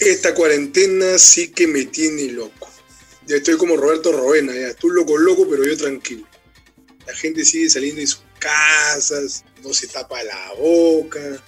[0.00, 2.70] Esta cuarentena sí que me tiene loco.
[3.26, 4.72] Ya estoy como Roberto Roena, ya.
[4.74, 6.26] Tú loco, loco, pero yo tranquilo.
[7.06, 11.20] La gente sigue saliendo de sus casas, no se tapa la boca.
[11.20, 11.40] el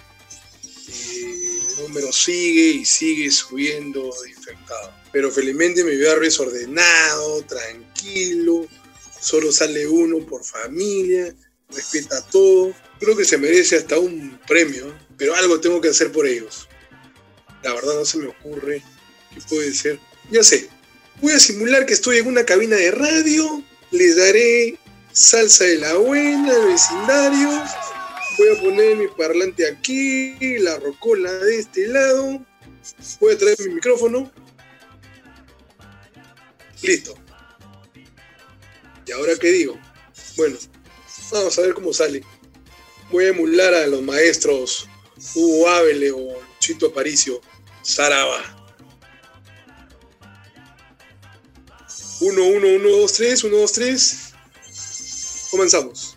[1.79, 4.93] número sigue y sigue subiendo infectado.
[5.13, 8.67] Pero felizmente mi barrio es ordenado, tranquilo.
[9.21, 11.35] Solo sale uno por familia,
[11.69, 12.75] respeta todo.
[12.99, 16.69] Creo que se merece hasta un premio, pero algo tengo que hacer por ellos.
[17.63, 18.83] La verdad no se me ocurre
[19.35, 19.99] qué puede ser.
[20.31, 20.69] Ya sé,
[21.21, 24.79] voy a simular que estoy en una cabina de radio, les daré
[25.13, 27.51] salsa de la buena vecindario,
[28.39, 32.45] voy a poner mi parlante aquí, la rocola de este lado,
[33.21, 34.31] voy a traer mi micrófono.
[36.83, 37.15] Listo.
[39.07, 39.79] ¿Y ahora qué digo?
[40.37, 40.57] Bueno,
[41.33, 42.23] vamos a ver cómo sale.
[43.11, 44.89] Voy a emular a los maestros
[45.35, 47.41] Hugo Ávele o Chito Aparicio
[47.91, 48.41] Saraba.
[52.21, 54.17] 1, 1, 1, 2, 3, 1, 2, 3.
[55.51, 56.17] Comenzamos.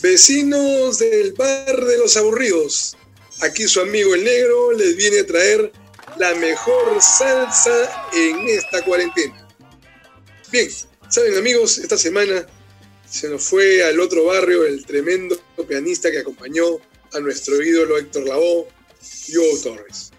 [0.00, 2.96] Vecinos del bar de los aburridos.
[3.42, 5.72] Aquí su amigo el negro les viene a traer
[6.16, 9.46] la mejor salsa en esta cuarentena.
[10.50, 10.68] Bien,
[11.10, 12.46] saben amigos, esta semana
[13.08, 15.38] se nos fue al otro barrio el tremendo
[15.68, 16.64] pianista que acompañó
[17.12, 18.68] a nuestro ídolo Héctor Lavoe,
[19.30, 20.12] Joe Torres.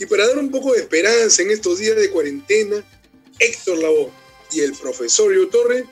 [0.00, 2.82] Y para dar un poco de esperanza en estos días de cuarentena,
[3.38, 4.10] Héctor Lavoe
[4.50, 5.84] y el profesor Joe Torres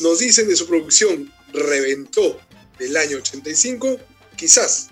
[0.00, 2.38] nos dicen de su producción Reventó
[2.78, 3.98] del año 85,
[4.36, 4.88] quizás,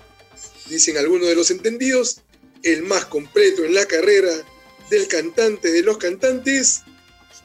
[0.71, 2.23] dicen algunos de los entendidos,
[2.63, 4.33] el más completo en la carrera
[4.89, 6.81] del cantante de los cantantes,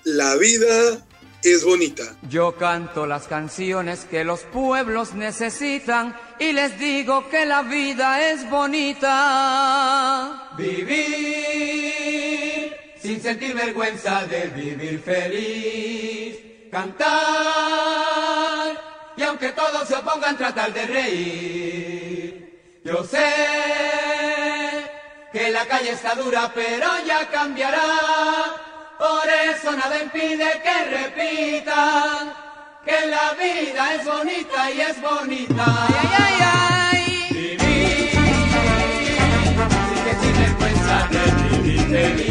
[0.06, 1.06] La vida
[1.44, 2.16] es bonita.
[2.30, 8.50] Yo canto las canciones que los pueblos necesitan y les digo que la vida es
[8.50, 10.52] bonita.
[10.58, 11.52] Vivir
[13.02, 16.38] sin sentir vergüenza de vivir feliz.
[16.72, 17.12] Cantar
[19.18, 22.82] y aunque todos se opongan tratar de reír.
[22.84, 23.26] Yo sé
[25.32, 28.71] que la calle está dura pero ya cambiará.
[29.02, 32.34] Por eso nada impide que repitan
[32.86, 35.66] que la vida es bonita y es bonita.
[35.90, 38.12] Ay, ay, ay, Vivir.
[39.90, 41.24] Sin que sin vergüenza de
[41.58, 42.31] vivir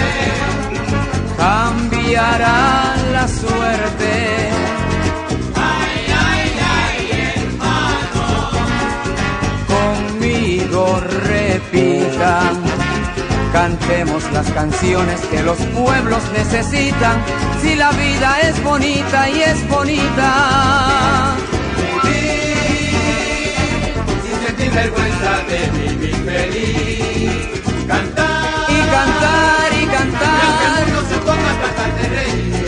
[1.37, 4.49] Cambiará la suerte.
[5.55, 6.51] Ay, ay,
[6.81, 6.99] ay,
[7.37, 8.27] hermano.
[9.67, 12.55] Conmigo repitan.
[13.53, 17.23] Cantemos las canciones que los pueblos necesitan.
[17.61, 21.37] Si la vida es bonita y es bonita.
[24.71, 27.61] Vergüenza de vivir feliz.
[27.87, 30.43] Cantar y cantar y cantar.
[30.45, 32.58] Y que el mundo se ponga a tratar de reír.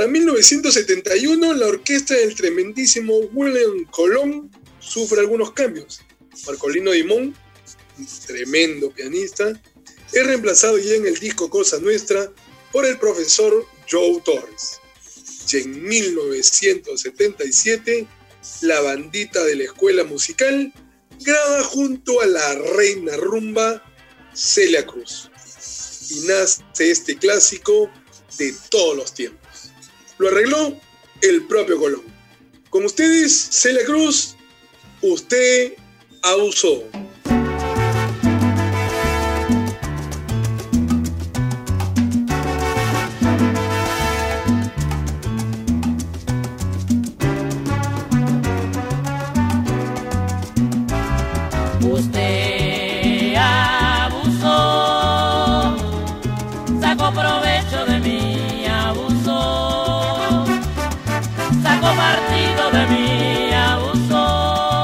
[0.00, 6.00] Para 1971, la orquesta del tremendísimo William Colón sufre algunos cambios.
[6.46, 7.36] Marcolino Dimón,
[8.26, 9.60] tremendo pianista,
[10.10, 12.32] es reemplazado ya en el disco Cosa Nuestra
[12.72, 14.80] por el profesor Joe Torres.
[15.52, 18.06] Y en 1977,
[18.62, 20.72] la bandita de la escuela musical
[21.20, 23.84] graba junto a la reina rumba
[24.32, 25.30] Celia Cruz.
[26.08, 27.90] Y nace este clásico
[28.38, 29.39] de todos los tiempos.
[30.20, 30.78] Lo arregló
[31.22, 32.02] el propio Colón.
[32.68, 34.36] Con ustedes, Celia Cruz,
[35.00, 35.72] usted
[36.20, 36.84] abusó.
[61.80, 64.78] Sacó partido de mí, abusó,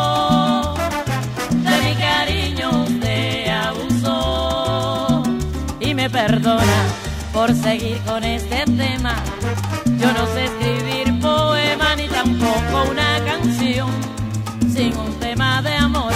[1.50, 5.22] de mi cariño usted abusó
[5.81, 6.84] y me perdona
[7.32, 9.16] por seguir con este tema.
[9.98, 13.90] Yo no sé escribir poema ni tampoco una canción
[14.72, 16.12] sin un tema de amor.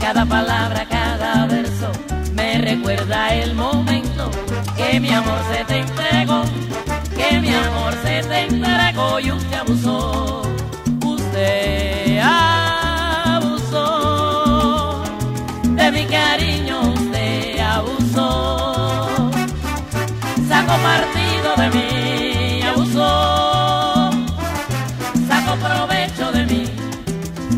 [0.00, 1.90] Cada palabra, cada verso
[2.34, 4.30] me recuerda el momento
[4.76, 6.44] que mi amor se te entregó,
[7.42, 10.42] mi amor se te entregó y usted abusó.
[11.04, 13.82] Usted abusó
[15.64, 19.30] de mi cariño, usted abusó.
[20.48, 24.10] Sacó partido de mí, abusó.
[25.28, 26.64] Sacó provecho de mí,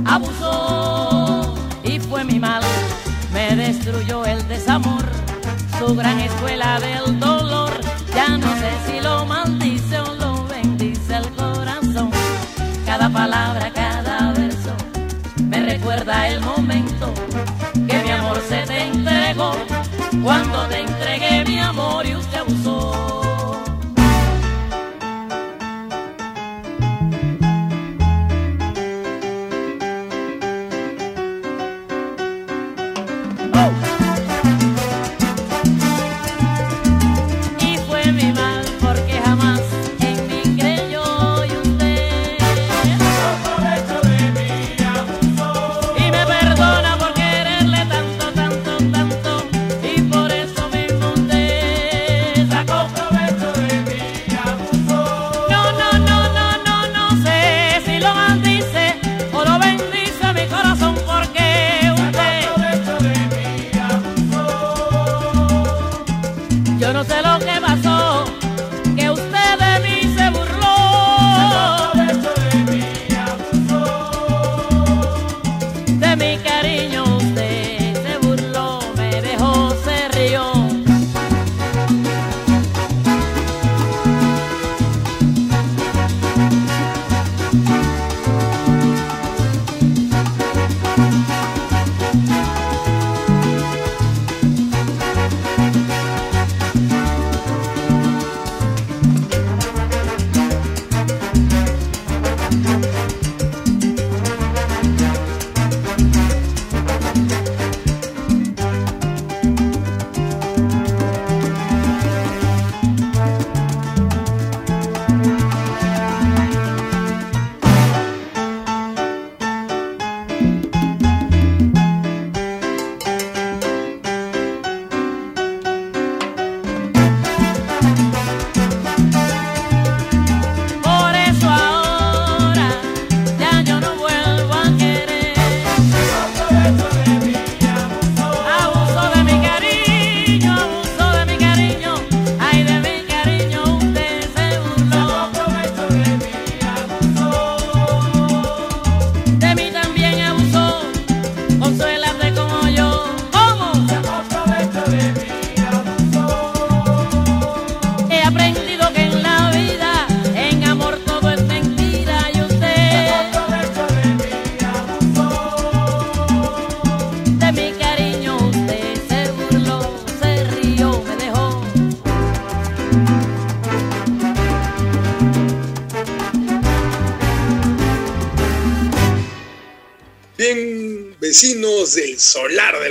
[0.06, 1.54] abusó
[1.85, 2.62] y fue mi mal,
[3.32, 5.04] me destruyó el desamor,
[5.78, 7.63] su gran escuela del dolor,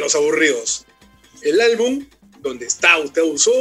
[0.03, 0.85] los Aburridos.
[1.41, 2.05] El álbum,
[2.39, 3.51] donde está usted usó,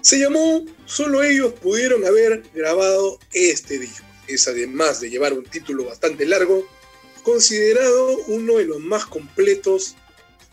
[0.00, 4.06] se llamó Solo ellos pudieron haber grabado este disco.
[4.26, 6.66] Es además de llevar un título bastante largo,
[7.22, 9.96] considerado uno de los más completos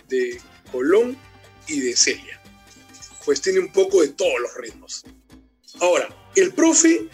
[0.09, 0.39] de
[0.71, 1.17] Colón
[1.67, 2.41] y de Celia.
[3.25, 5.03] Pues tiene un poco de todos los ritmos.
[5.79, 7.07] Ahora, el profe,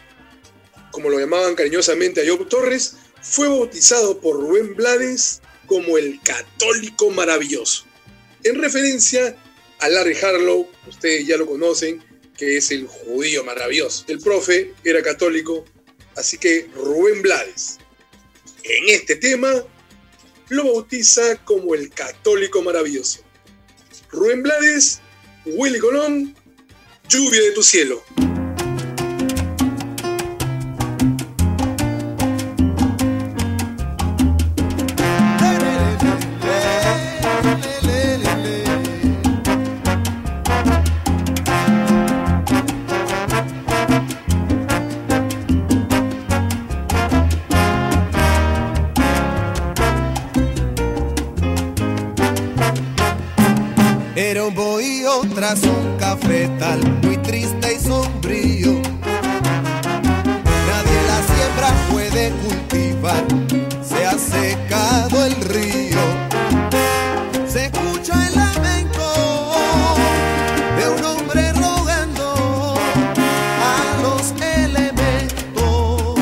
[0.91, 7.09] como lo llamaban cariñosamente a Job Torres, fue bautizado por Rubén Blades como el católico
[7.09, 7.85] maravilloso,
[8.43, 9.35] en referencia
[9.79, 12.03] a Larry Harlow, ustedes ya lo conocen,
[12.38, 14.05] que es el judío maravilloso.
[14.07, 15.65] El profe era católico,
[16.15, 17.79] así que Rubén Blades,
[18.63, 19.51] en este tema,
[20.50, 23.21] lo bautiza como el católico maravilloso.
[24.09, 25.01] Rubén Blades,
[25.45, 26.35] Willy Colón,
[27.09, 28.03] lluvia de tu cielo.
[55.43, 58.71] Tras un cafetal muy triste y sombrío.
[60.69, 63.25] Nadie la siembra puede cultivar,
[63.83, 66.00] se ha secado el río.
[67.45, 69.55] Se escucha el lamento
[70.77, 72.75] de un hombre rogando
[73.59, 76.15] a los elementos.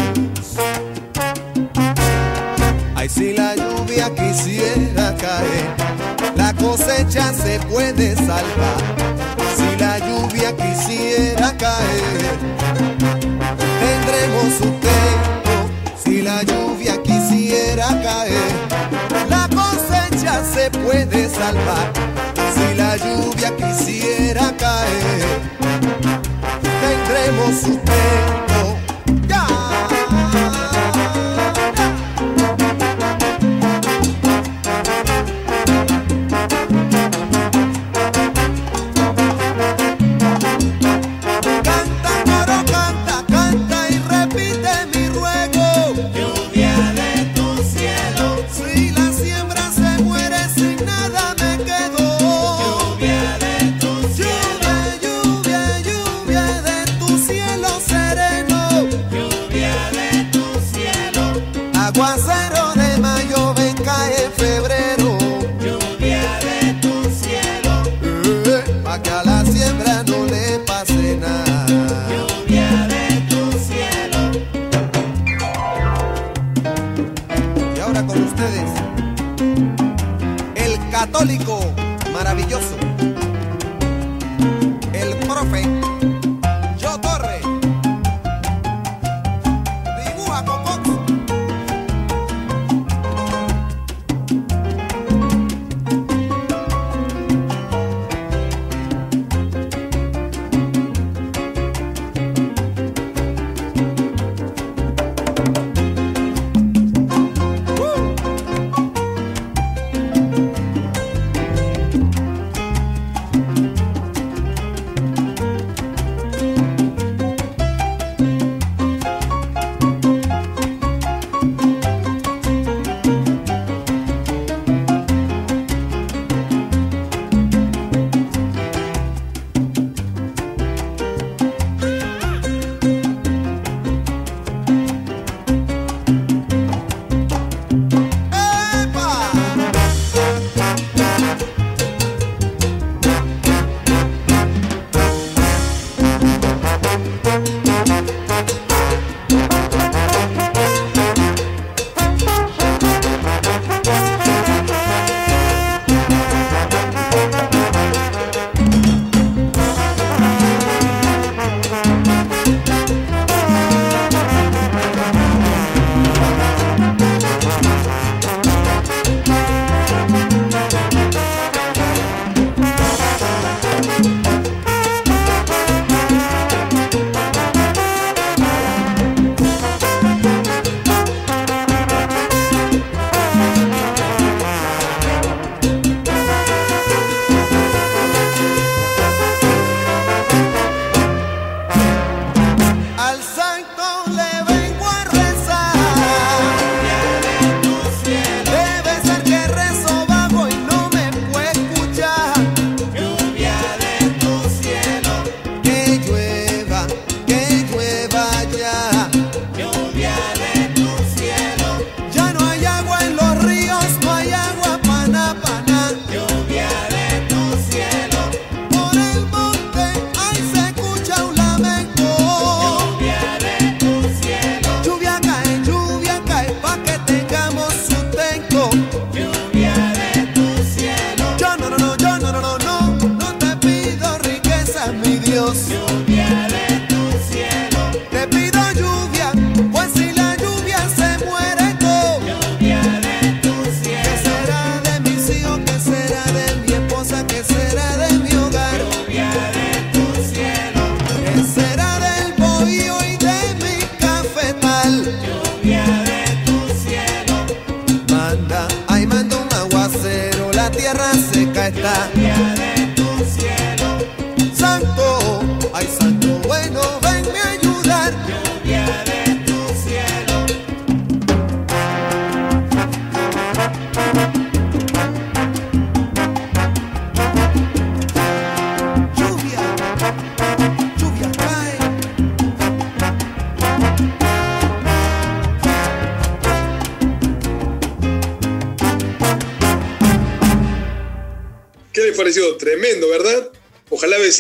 [2.96, 5.81] Ay, si la lluvia quisiera caer
[6.62, 8.78] cosecha se puede salvar.
[9.58, 12.38] Si la lluvia quisiera caer,
[13.82, 15.54] tendremos tiempo.
[16.04, 18.52] Si la lluvia quisiera caer,
[19.30, 21.92] la cosecha se puede salvar.
[22.56, 25.40] Si la lluvia quisiera caer,
[26.82, 27.82] tendremos un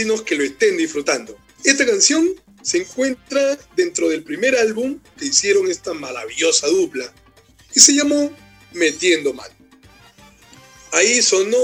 [0.01, 1.37] vecinos que lo estén disfrutando.
[1.63, 2.27] Esta canción
[2.63, 7.13] se encuentra dentro del primer álbum que hicieron esta maravillosa dupla
[7.75, 8.35] y se llamó
[8.73, 9.53] Metiendo Mano.
[10.91, 11.57] Ahí sonó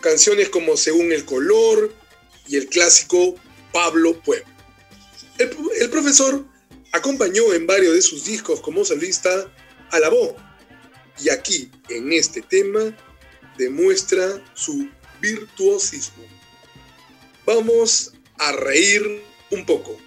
[0.00, 1.94] canciones como Según el color
[2.46, 3.34] y el clásico
[3.72, 4.46] Pablo Pueblo.
[5.38, 6.44] El, el profesor
[6.92, 9.50] acompañó en varios de sus discos como solista
[9.90, 10.34] a la voz
[11.22, 12.94] y aquí en este tema
[13.56, 14.88] demuestra su
[15.20, 16.35] virtuosismo.
[17.46, 20.05] Vamos a reír un poco.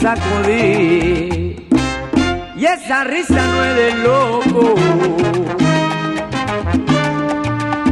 [0.00, 1.66] Sacudir.
[2.56, 4.74] Y esa risa no es de loco.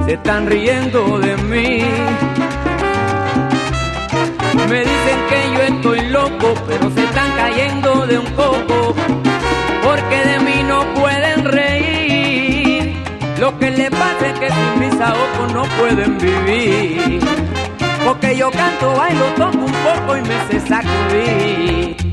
[0.06, 1.82] Se están riendo de mí.
[4.68, 8.94] Me dicen que yo estoy loco, pero se están cayendo de un coco.
[9.82, 12.94] Porque de mí no pueden reír.
[13.38, 17.20] Lo que les pasa es que sin mis ojos no pueden vivir.
[18.08, 22.07] Porque yo canto, bailo, toco un poco y me sé sacudir.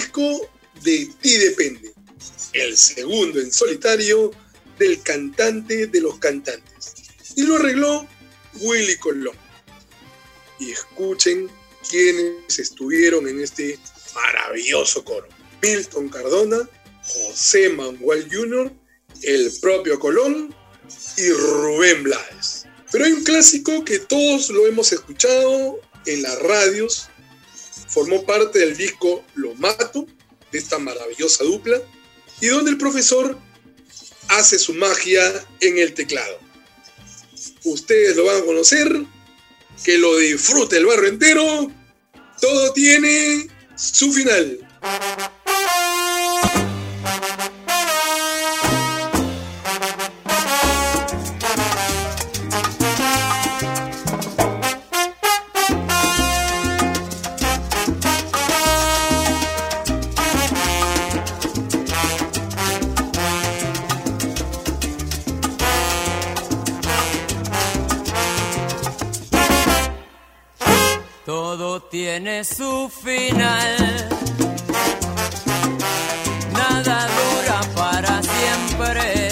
[0.00, 0.48] Disco
[0.82, 1.92] De ti depende,
[2.54, 4.30] el segundo en solitario
[4.78, 6.94] del cantante de los cantantes.
[7.36, 8.06] Y lo arregló
[8.60, 9.36] Willy Colón.
[10.58, 11.50] Y escuchen
[11.88, 13.78] quiénes estuvieron en este
[14.14, 15.28] maravilloso coro.
[15.60, 16.68] Milton Cardona,
[17.02, 18.72] José Manuel Jr.,
[19.22, 20.54] el propio Colón
[21.18, 22.66] y Rubén Blades.
[22.90, 27.10] Pero hay un clásico que todos lo hemos escuchado en las radios
[27.90, 29.24] formó parte del disco
[30.80, 31.80] maravillosa dupla,
[32.40, 33.38] y donde el profesor
[34.28, 35.22] hace su magia
[35.60, 36.38] en el teclado.
[37.64, 39.04] Ustedes lo van a conocer,
[39.84, 41.72] que lo disfrute el barrio entero,
[42.40, 44.66] todo tiene su final.
[71.90, 74.08] Tiene su final.
[76.52, 79.28] Nada dura para siempre.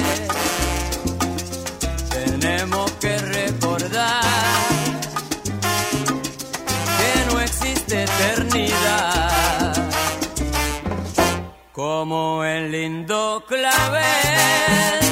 [2.10, 4.22] Tenemos que recordar
[6.98, 9.72] que no existe eternidad.
[11.72, 15.07] Como el lindo clavel.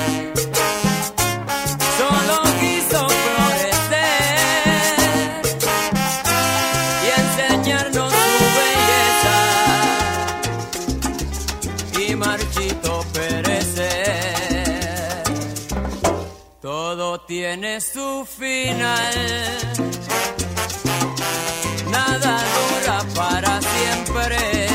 [17.48, 19.14] Tiene su final.
[21.90, 24.66] Nada dura para siempre.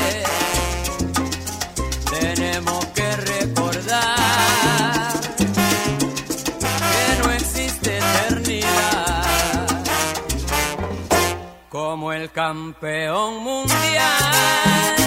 [2.18, 4.16] Tenemos que recordar
[6.92, 9.66] que no existe eternidad.
[11.68, 15.01] Como el campeón mundial.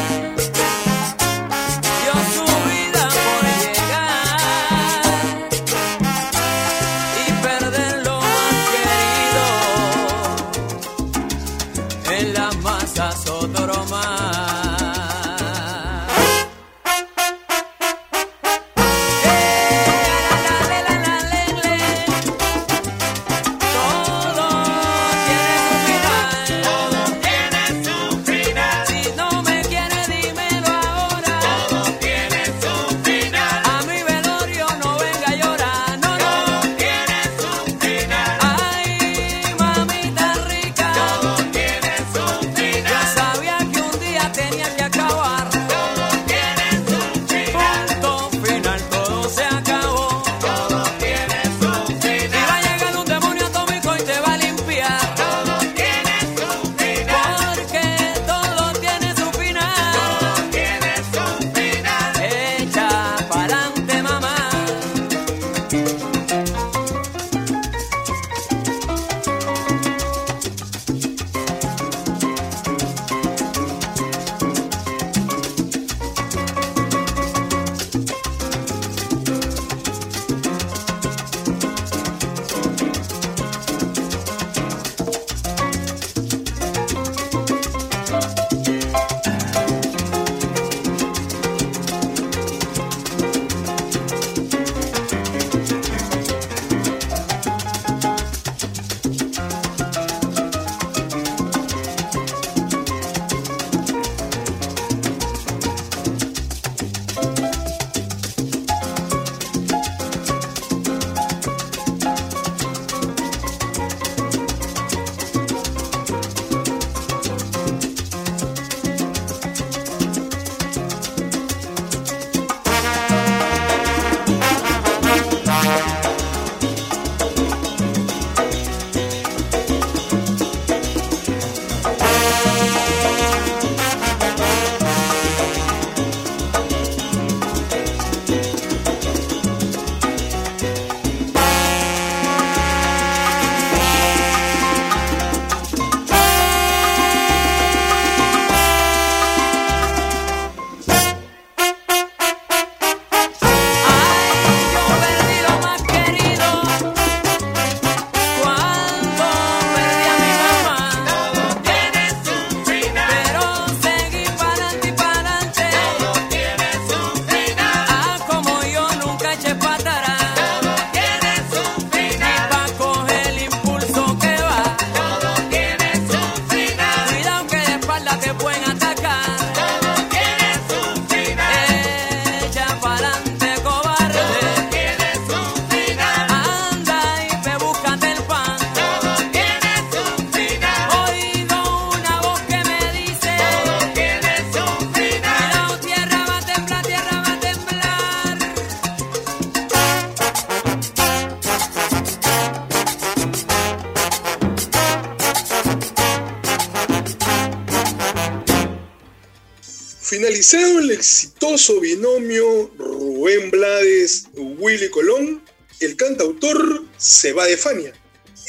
[210.36, 215.42] Finalizado el exitoso binomio Rubén Blades-Willy Colón,
[215.80, 217.94] el cantautor se va de Fania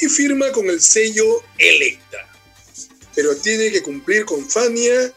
[0.01, 1.23] y firma con el sello
[1.57, 2.27] Electra.
[3.15, 5.13] Pero tiene que cumplir con Fania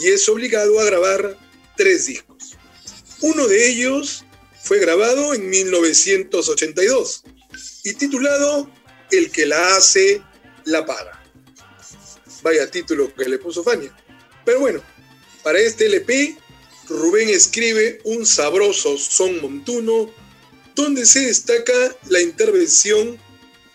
[0.00, 1.36] y es obligado a grabar
[1.76, 2.56] tres discos.
[3.20, 4.24] Uno de ellos
[4.62, 7.24] fue grabado en 1982
[7.82, 8.70] y titulado
[9.10, 10.22] El que la hace,
[10.64, 11.20] la paga.
[12.42, 13.92] Vaya título que le puso Fania.
[14.44, 14.80] Pero bueno,
[15.48, 16.36] para este LP,
[16.90, 20.10] Rubén escribe un sabroso son montuno
[20.74, 21.72] donde se destaca
[22.10, 23.18] la intervención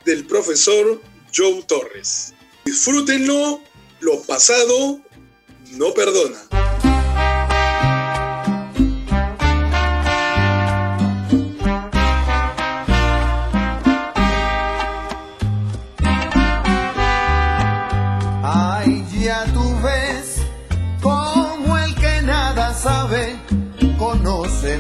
[0.06, 1.02] del profesor
[1.36, 2.36] Joe Torres.
[2.64, 3.60] Disfrútenlo,
[4.02, 5.02] lo pasado
[5.72, 6.73] no perdona.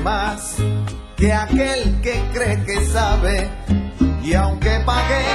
[0.03, 0.57] Más
[1.15, 3.49] que aquel que cree que sabe.
[4.23, 5.25] Y aunque pagué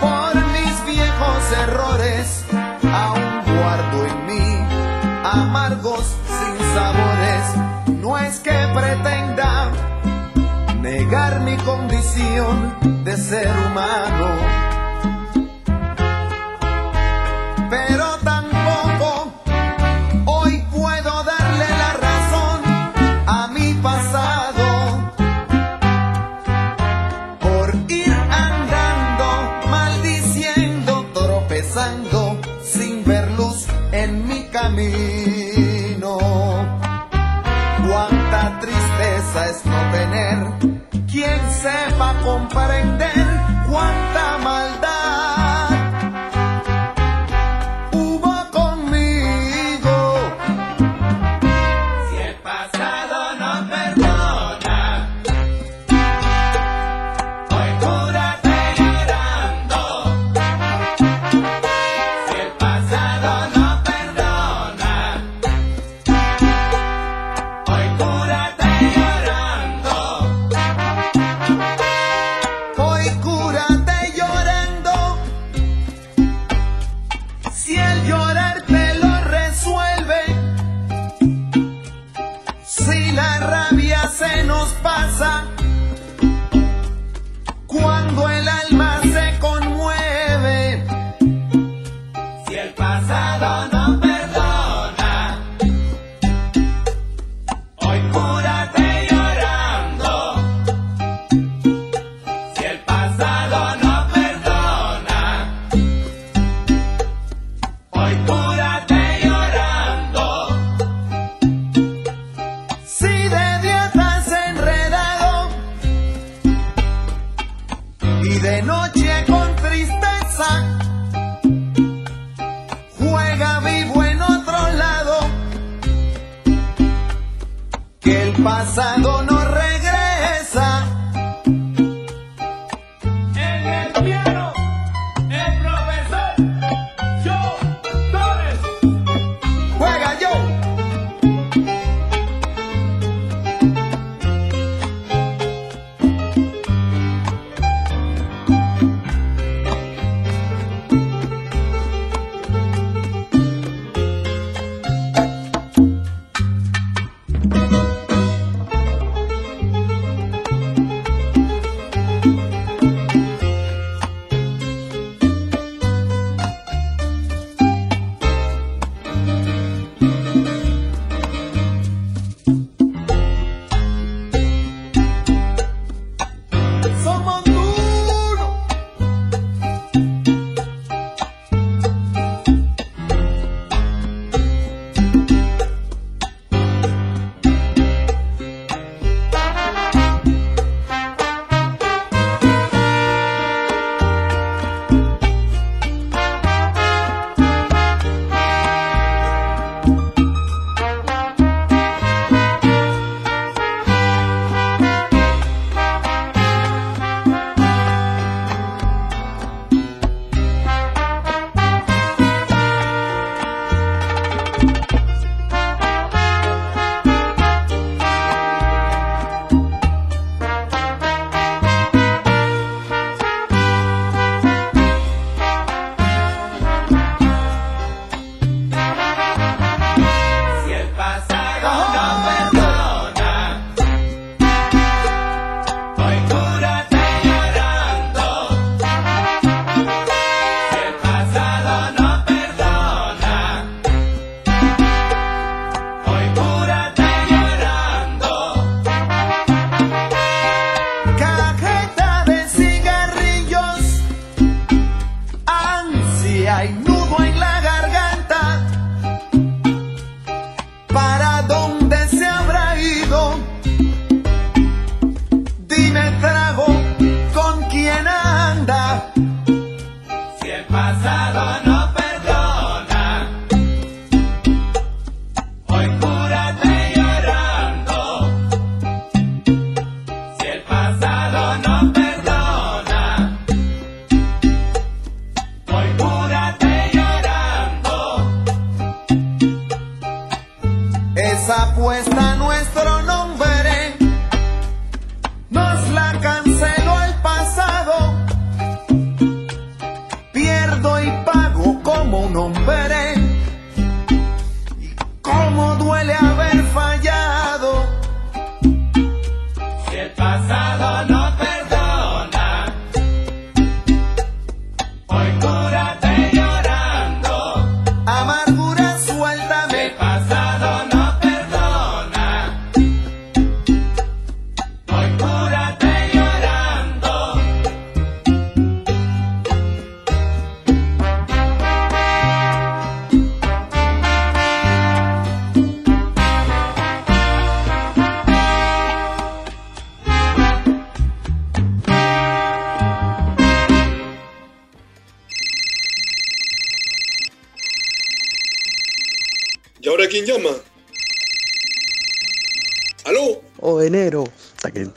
[0.00, 2.44] por mis viejos errores,
[2.92, 4.66] aún guardo en mí
[5.24, 8.00] amargos sin sabores.
[8.02, 9.70] No es que pretenda
[10.80, 14.63] negar mi condición de ser humano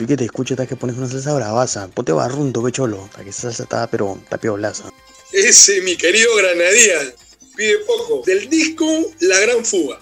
[0.08, 1.88] que te escucho, hasta que pones una salsa bravaza.
[1.90, 3.04] Ponte barrunto, que cholo.
[3.06, 4.92] Hasta que esa salsa está, pero está piolaza.
[5.32, 7.14] Ese, mi querido Granadía,
[7.56, 8.24] pide poco.
[8.26, 8.86] Del disco
[9.20, 10.00] La Gran Fuga.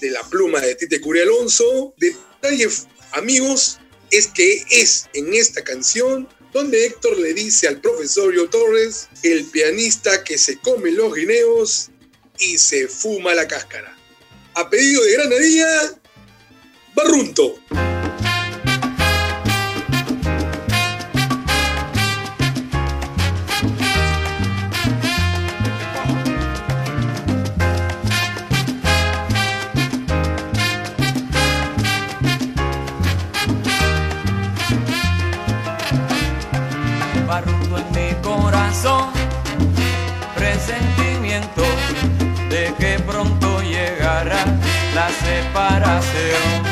[0.00, 1.94] De la pluma de Tite Curia Alonso.
[1.96, 2.68] Detalle,
[3.12, 3.80] amigos,
[4.10, 9.44] es que es en esta canción donde Héctor le dice al profesor Yo Torres, el
[9.46, 11.90] pianista que se come los guineos
[12.38, 13.96] y se fuma la cáscara.
[14.54, 16.00] A pedido de Granadilla,
[16.94, 17.58] Barrunto.
[46.38, 46.58] Separación.
[46.62, 46.67] Si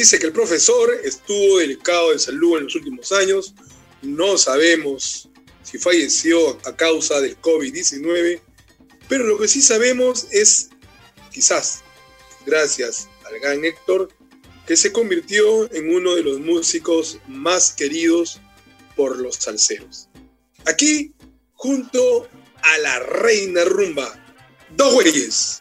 [0.00, 3.54] dice que el profesor estuvo delicado de salud en los últimos años.
[4.00, 5.28] No sabemos
[5.62, 8.40] si falleció a causa del COVID-19,
[9.08, 10.70] pero lo que sí sabemos es,
[11.30, 11.82] quizás,
[12.46, 14.08] gracias al gran Héctor,
[14.66, 18.40] que se convirtió en uno de los músicos más queridos
[18.96, 20.08] por los salseros.
[20.64, 21.12] Aquí,
[21.52, 22.26] junto
[22.62, 24.08] a la reina rumba,
[24.70, 25.60] dos güeyes.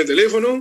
[0.00, 0.60] el teléfono.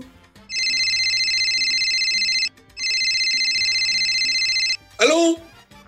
[4.99, 5.37] ¿Aló?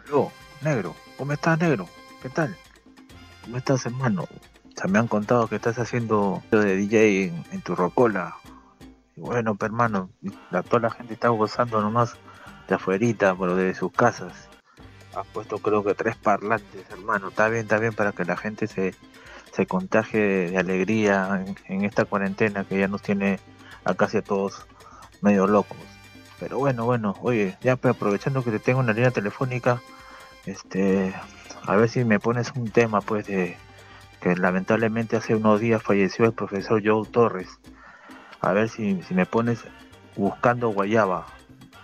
[0.06, 0.32] Aló,
[0.62, 0.96] negro.
[1.18, 1.90] ¿Cómo estás, negro?
[2.22, 2.56] ¿Qué tal?
[3.44, 4.24] ¿Cómo estás, hermano?
[4.24, 8.38] O sea, me han contado que estás haciendo de DJ en, tu rocola.
[9.16, 10.10] Y bueno, pero, hermano,
[10.52, 12.16] la, toda la gente está gozando nomás
[12.68, 14.48] de afuerita, pero de sus casas.
[15.16, 17.30] Has puesto creo que tres parlantes, hermano.
[17.30, 18.94] Está bien, está bien para que la gente se,
[19.52, 23.40] se contagie de alegría en, esta cuarentena que ya nos tiene
[23.84, 24.66] a casi a todos
[25.22, 25.78] medio locos.
[26.40, 29.82] Pero bueno, bueno, oye, ya pues, aprovechando que te tengo en la línea telefónica,
[30.46, 31.14] este,
[31.66, 33.58] a ver si me pones un tema, pues, de
[34.22, 37.50] que lamentablemente hace unos días falleció el profesor Joe Torres.
[38.42, 39.64] A ver si, si me pones
[40.16, 41.26] Buscando Guayaba,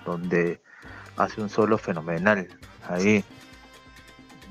[0.05, 0.61] donde
[1.17, 2.47] hace un solo fenomenal,
[2.87, 3.23] ahí,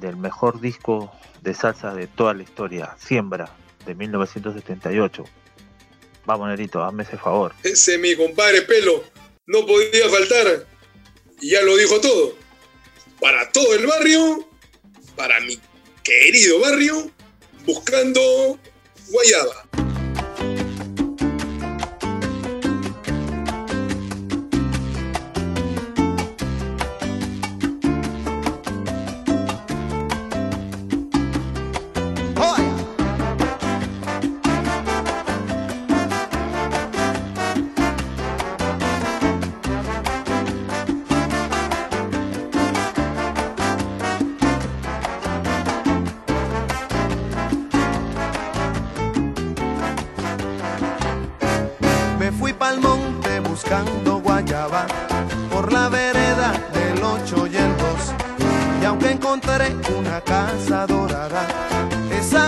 [0.01, 1.13] del mejor disco
[1.45, 5.25] de salsa de toda la historia, Siembra, de 1978.
[6.25, 7.53] Vamos, Nerito, hazme ese favor.
[7.63, 9.05] Ese mi compadre Pelo
[9.47, 10.67] no podía faltar.
[11.43, 12.35] Y ya lo dijo todo.
[13.21, 14.49] Para todo el barrio,
[15.17, 15.61] para mi
[16.03, 17.11] querido barrio,
[17.67, 18.59] buscando
[19.11, 19.84] Guayaba.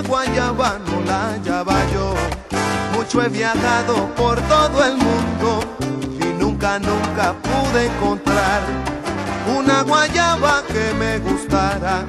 [0.07, 2.15] Guayaba no la hallaba yo.
[2.95, 5.61] Mucho he viajado por todo el mundo
[6.21, 8.63] y nunca, nunca pude encontrar
[9.59, 12.05] una guayaba que me gustara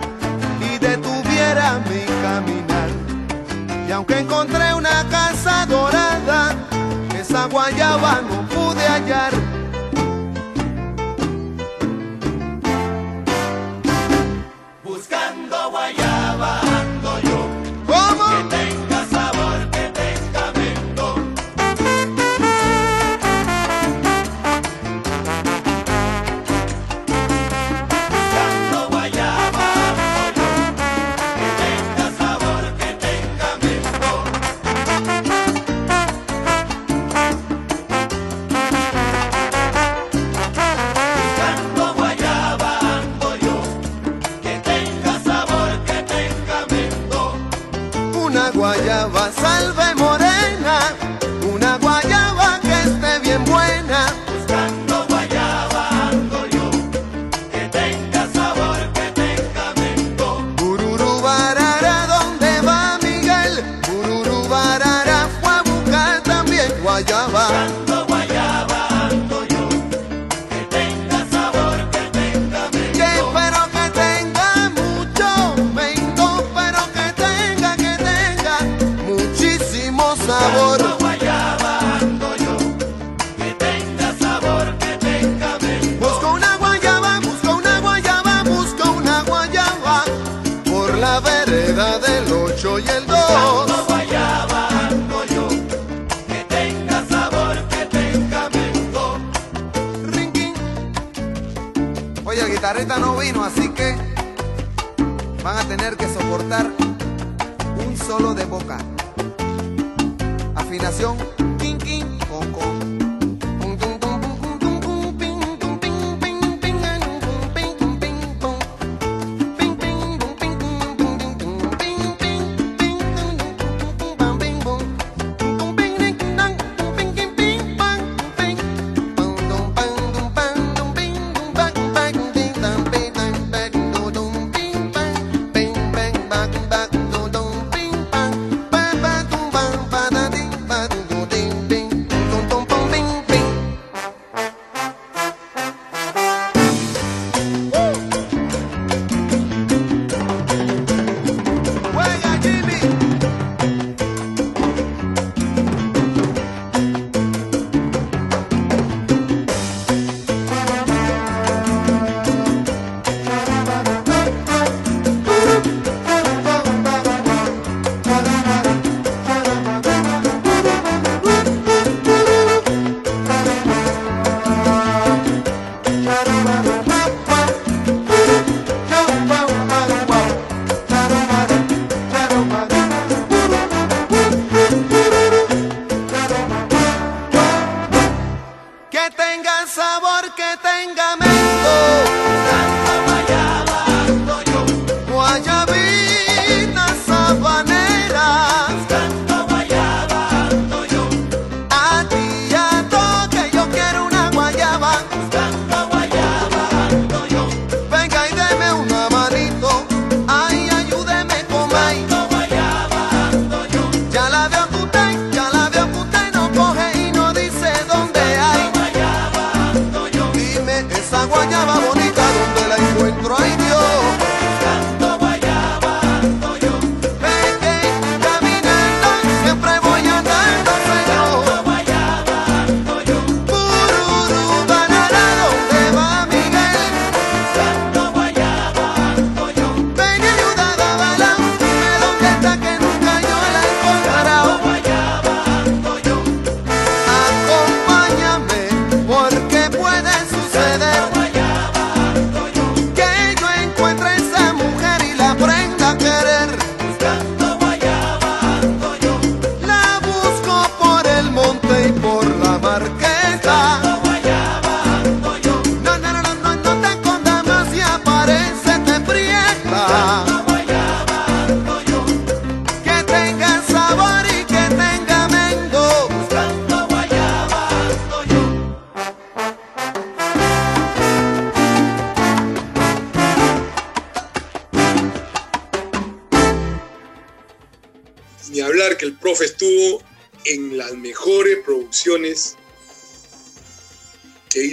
[0.61, 2.89] y detuviera mi caminar.
[3.87, 6.55] Y aunque encontré una casa dorada,
[7.19, 9.46] esa guayaba no pude hallar.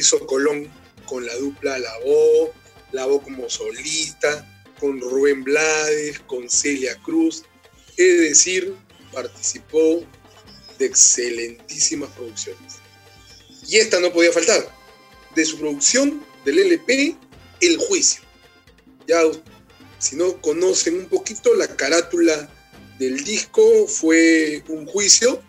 [0.05, 0.71] Hizo Colón
[1.07, 2.53] con la dupla Lavó,
[2.93, 4.47] Lavó como solista,
[4.79, 7.45] con Rubén Blades, con Celia Cruz.
[7.97, 8.75] Es decir,
[9.13, 10.05] participó
[10.79, 12.75] de excelentísimas producciones.
[13.67, 14.69] Y esta no podía faltar.
[15.35, 17.17] De su producción del LP,
[17.61, 18.23] El Juicio.
[19.09, 19.23] Ya,
[19.99, 22.51] si no conocen un poquito, la carátula
[22.99, 25.43] del disco fue un juicio,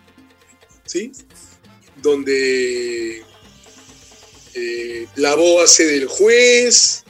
[0.85, 1.11] ¿sí?
[2.01, 3.23] Donde
[4.55, 7.03] eh, Lavó hace del juez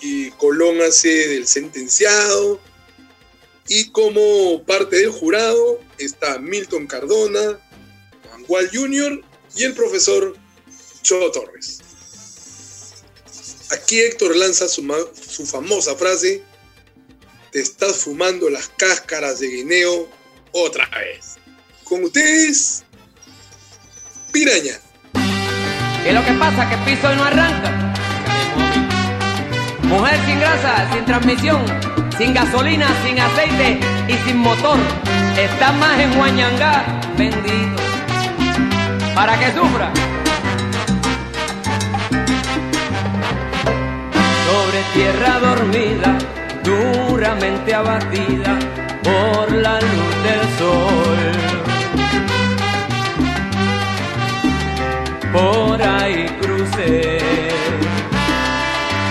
[0.00, 2.60] y Colón hace del sentenciado.
[3.68, 7.60] Y como parte del jurado está Milton Cardona,
[8.30, 9.22] Mangual Jr.
[9.56, 10.36] y el profesor
[11.02, 11.80] Cho Torres.
[13.70, 14.82] Aquí Héctor lanza su,
[15.28, 16.42] su famosa frase,
[17.50, 20.08] te estás fumando las cáscaras de guineo
[20.52, 21.36] otra vez.
[21.82, 22.84] Con ustedes,
[24.32, 24.80] Piraña.
[26.06, 26.68] ¿Qué es lo que pasa?
[26.68, 27.68] Que el piso no arranca.
[29.82, 31.64] Mujer sin grasa, sin transmisión,
[32.16, 34.78] sin gasolina, sin aceite y sin motor.
[35.36, 36.84] Está más en Huañangá,
[37.18, 37.82] bendito.
[39.16, 39.90] Para que sufra.
[44.46, 46.18] Sobre tierra dormida,
[46.62, 48.56] duramente abatida
[49.02, 51.15] por la luz del sol.
[55.36, 57.18] Por ahí crucé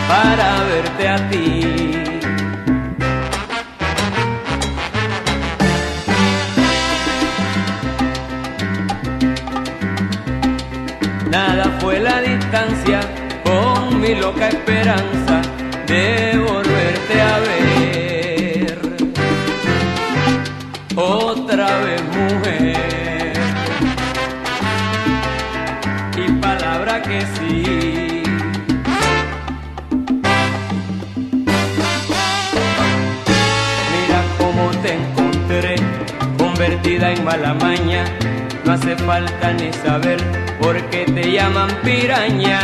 [0.08, 1.62] para verte a ti.
[11.30, 13.00] Nada fue la distancia
[13.44, 15.42] con mi loca esperanza
[15.86, 18.80] de volverte a ver.
[20.96, 22.65] Otra vez mujer
[27.02, 28.24] que sí.
[33.92, 35.76] Mira cómo te encontré,
[36.38, 38.06] convertida en mala maña.
[38.64, 40.20] No hace falta ni saber
[40.60, 42.60] por qué te llaman piraña.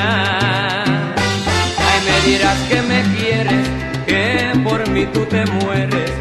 [1.87, 3.67] Ay, me dirás que me quieres,
[4.05, 6.11] que por mí tú te mueres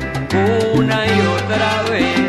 [0.74, 2.19] una y otra vez.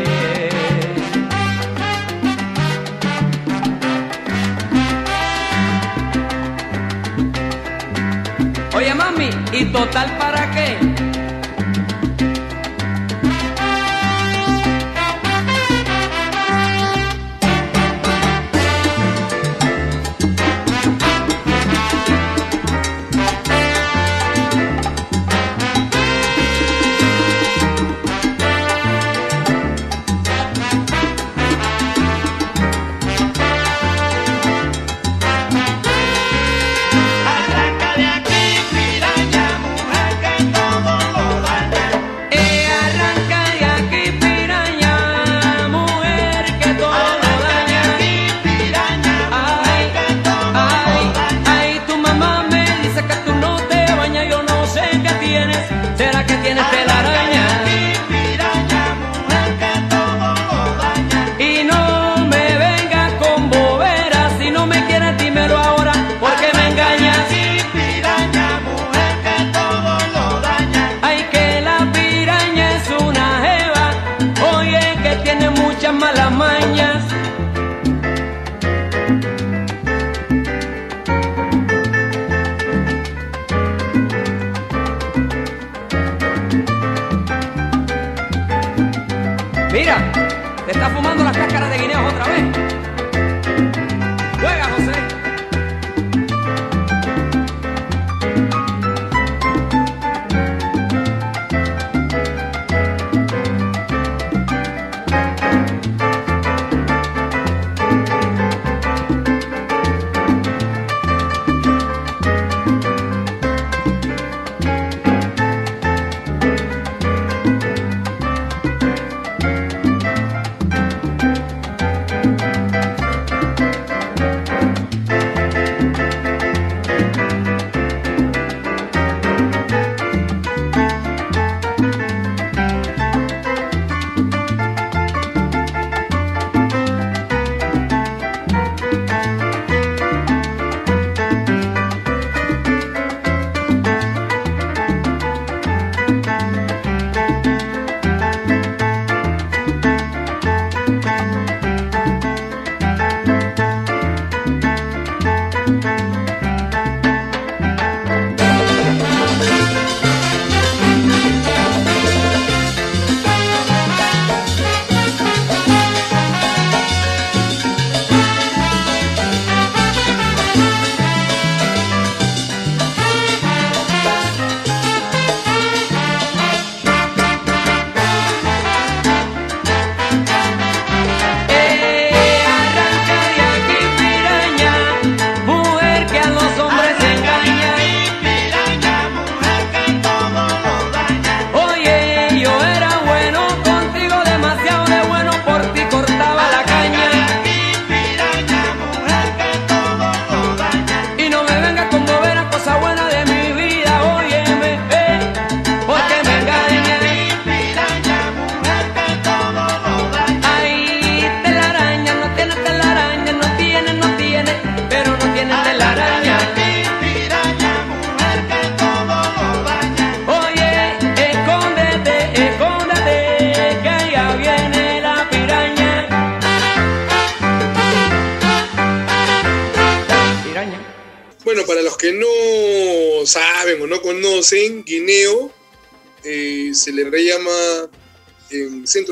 [9.62, 11.11] ¿Y total para qué?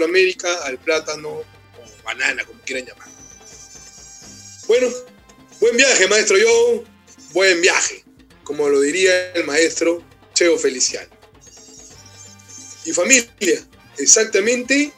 [0.00, 1.44] Centroamérica al plátano o
[2.04, 3.08] banana, como quieran llamar.
[4.66, 4.88] Bueno,
[5.60, 6.84] buen viaje, maestro yo,
[7.32, 8.02] buen viaje,
[8.42, 11.10] como lo diría el maestro Cheo Feliciano.
[12.86, 13.28] Y familia,
[13.98, 14.90] exactamente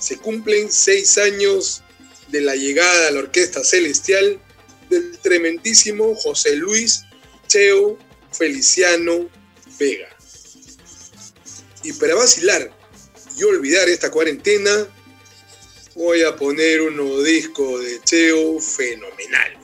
[0.00, 1.84] se cumplen seis años
[2.28, 4.40] de la llegada a la Orquesta Celestial
[4.90, 7.04] del tremendísimo José Luis
[7.46, 7.98] Cheo
[8.32, 9.30] Feliciano
[9.78, 10.08] Vega.
[11.84, 12.81] Y para vacilar
[13.36, 14.86] y olvidar esta cuarentena,
[15.94, 19.58] voy a poner un nuevo disco de Cheo fenomenal.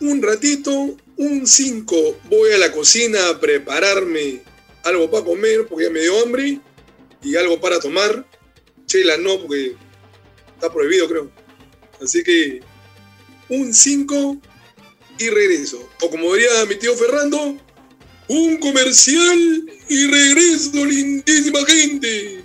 [0.00, 4.42] Un ratito, un 5, voy a la cocina a prepararme
[4.84, 6.60] algo para comer porque ya me dio hambre
[7.22, 8.26] y algo para tomar.
[8.86, 9.74] Chela no, porque
[10.54, 11.30] está prohibido, creo.
[12.00, 12.60] Así que
[13.48, 14.36] un 5
[15.18, 15.88] y regreso.
[16.02, 17.56] O como diría mi tío Ferrando,
[18.28, 22.44] un comercial y regreso, lindísima gente.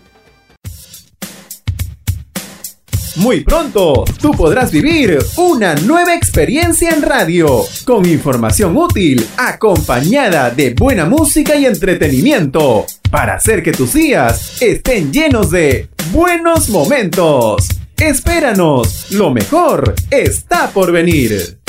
[3.18, 10.74] Muy pronto, tú podrás vivir una nueva experiencia en radio, con información útil, acompañada de
[10.74, 17.68] buena música y entretenimiento, para hacer que tus días estén llenos de buenos momentos.
[17.98, 21.60] Espéranos, lo mejor está por venir.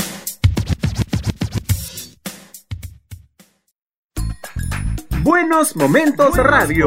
[5.23, 6.87] Buenos Momentos Radio.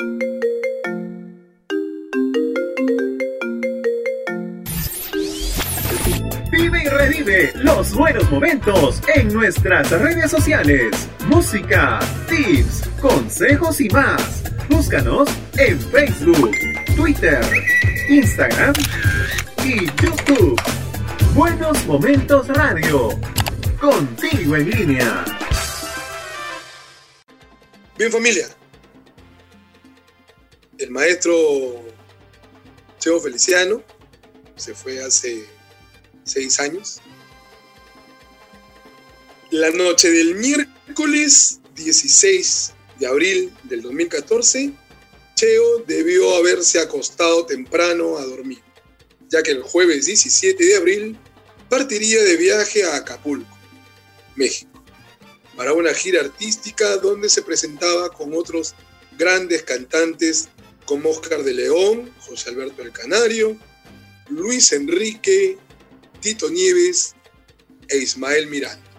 [7.21, 10.89] Los buenos momentos en nuestras redes sociales.
[11.27, 14.41] Música, tips, consejos y más.
[14.67, 16.51] Búscanos en Facebook,
[16.95, 17.39] Twitter,
[18.09, 18.73] Instagram
[19.63, 20.59] y YouTube.
[21.35, 23.09] Buenos Momentos Radio.
[23.79, 25.23] Contigo en línea.
[27.99, 28.47] Bien familia,
[30.79, 31.35] el maestro
[32.97, 33.83] Cheo Feliciano
[34.55, 35.45] se fue hace
[36.23, 36.99] seis años.
[39.51, 44.71] La noche del miércoles 16 de abril del 2014,
[45.35, 48.61] Cheo debió haberse acostado temprano a dormir,
[49.27, 51.19] ya que el jueves 17 de abril
[51.69, 53.57] partiría de viaje a Acapulco,
[54.37, 54.85] México,
[55.57, 58.73] para una gira artística donde se presentaba con otros
[59.17, 60.47] grandes cantantes
[60.85, 63.59] como Oscar de León, José Alberto el Canario,
[64.29, 65.57] Luis Enrique,
[66.21, 67.15] Tito Nieves
[67.89, 68.90] e Ismael Miranda,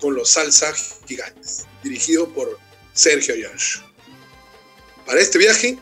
[0.00, 0.72] con los Salsa
[1.06, 2.58] Gigantes, dirigido por
[2.92, 3.78] Sergio Yosh.
[5.06, 5.78] Para este viaje,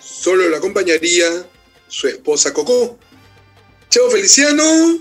[0.00, 1.46] solo lo acompañaría
[1.88, 2.98] su esposa Coco.
[3.90, 4.98] Chao Feliciano,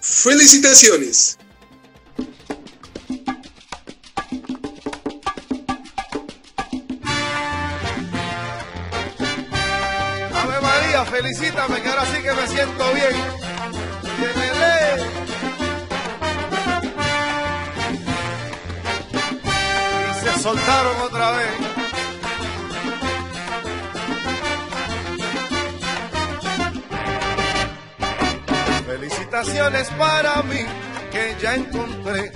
[0.00, 1.38] felicitaciones.
[10.32, 13.14] Ave María, felicítame que ahora sí que me siento bien.
[14.20, 14.74] Llévele.
[15.04, 15.23] Y se
[20.44, 21.48] soltaron otra vez.
[28.86, 30.66] Felicitaciones para mí
[31.10, 32.30] que ya encontré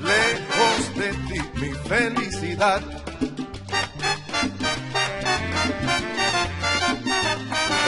[0.00, 2.82] lejos de ti mi felicidad.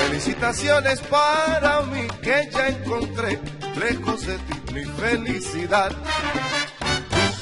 [0.07, 3.41] Felicitaciones para mí que ya encontré
[3.81, 5.91] lejos de ti mi felicidad.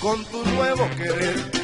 [0.01, 1.62] Con tu nuevo querer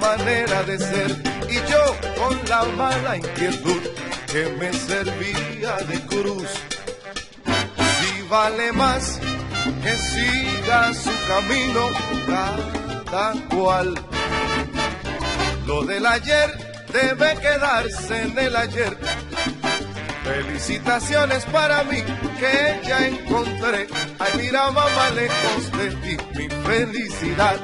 [0.00, 1.10] manera de ser
[1.48, 3.82] y yo con la mala inquietud
[4.32, 6.48] que me servía de cruz.
[7.76, 9.20] Si vale más
[9.82, 11.88] que siga su camino
[12.26, 13.94] cada cual.
[15.66, 16.50] Lo del ayer
[16.92, 18.96] debe quedarse en el ayer.
[20.24, 22.02] Felicitaciones para mí
[22.38, 23.86] que ya encontré.
[24.18, 27.56] Ay, mira, mamá, lejos de ti mi felicidad.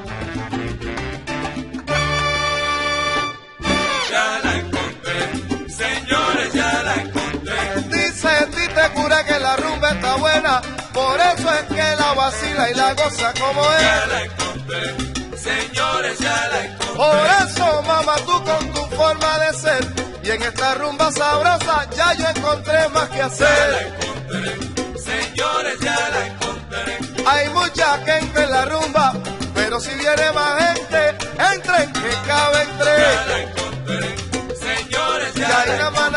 [10.14, 10.62] La buena.
[10.92, 14.08] Por eso es que la vacila y la goza como Ya es.
[14.08, 14.94] la encontré,
[15.38, 16.96] señores, ya la encontré.
[16.96, 19.86] Por eso, mamá, tú con tu forma de ser.
[20.22, 23.92] Y en esta rumba sabrosa ya yo encontré más que Ya la hacer.
[23.98, 26.98] encontré, señores, ya la encontré.
[27.26, 29.12] Hay mucha gente en la rumba,
[29.54, 31.08] pero si viene más gente,
[31.52, 32.98] entren que cabe Ya entre.
[33.26, 34.16] la encontré,
[34.60, 36.10] señores, ya la nama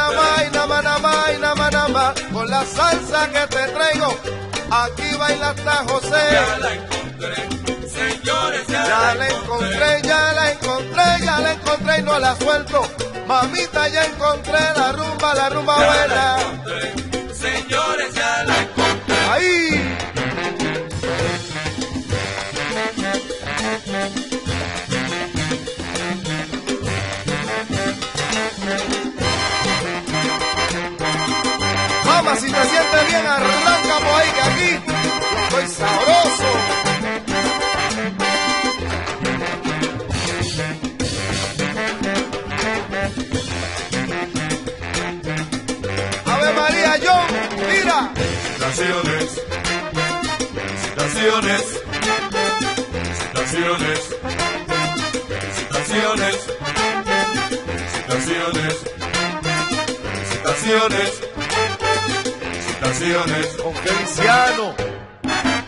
[2.58, 4.18] la salsa que te traigo,
[4.72, 6.24] aquí baila hasta Ya José.
[6.60, 7.36] la encontré,
[7.88, 12.82] señores, ya, Ya la encontré, ya la encontré, ya la encontré y no la suelto.
[13.28, 16.42] Mamita, ya encontré la rumba, la rumba Ya la buena.
[16.42, 19.16] encontré, señores, ya la encontré.
[19.32, 19.77] Ahí.
[32.40, 34.70] Si te sientes bien, arranca por ahí que aquí
[35.52, 36.50] yo estoy sabroso.
[46.26, 47.28] Ave María, John,
[47.70, 48.12] mira.
[48.14, 49.42] Felicitaciones,
[50.54, 51.64] felicitaciones,
[52.94, 54.00] felicitaciones,
[55.28, 56.38] felicitaciones,
[57.66, 58.76] felicitaciones,
[60.04, 61.12] felicitaciones,
[62.82, 63.48] felicitaciones.
[63.62, 64.74] Con Feliciano.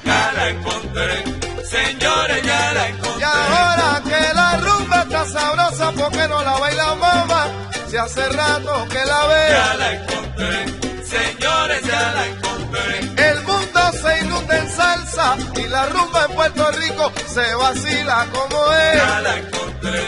[0.06, 1.24] Ya la encontré,
[1.70, 3.26] señores, ya la Y encontré.
[3.26, 7.48] ahora que la rumba está sabrosa, ¿por qué no la baila mamá?
[7.90, 9.78] Si hace rato que la Ya ve.
[9.80, 10.66] la encontré,
[11.06, 13.00] señores, ya la encontré.
[13.30, 18.72] El mundo se inunda en salsa y la rumba en Puerto Rico se vacila como
[18.74, 18.96] es.
[18.96, 20.02] Ya la encontré,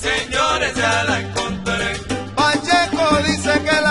[0.00, 1.96] señores, ya la encontré.
[2.34, 3.85] Pacheco dice que la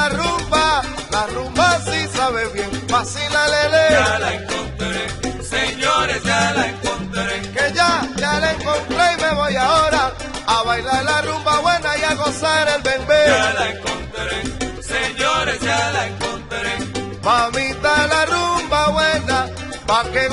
[2.26, 3.84] sabe bien, vacila lele.
[3.92, 7.42] Ya la encontré, señores, ya la encontré.
[7.56, 7.92] Que ya,
[8.22, 10.12] ya la encontré y me voy ahora
[10.48, 13.24] a bailar la rumba buena y a gozar el bembé.
[13.28, 14.38] Ya la encontré,
[14.94, 16.72] señores, ya la encontré.
[17.24, 19.38] Mamita la rumba buena,
[19.86, 20.28] pa' que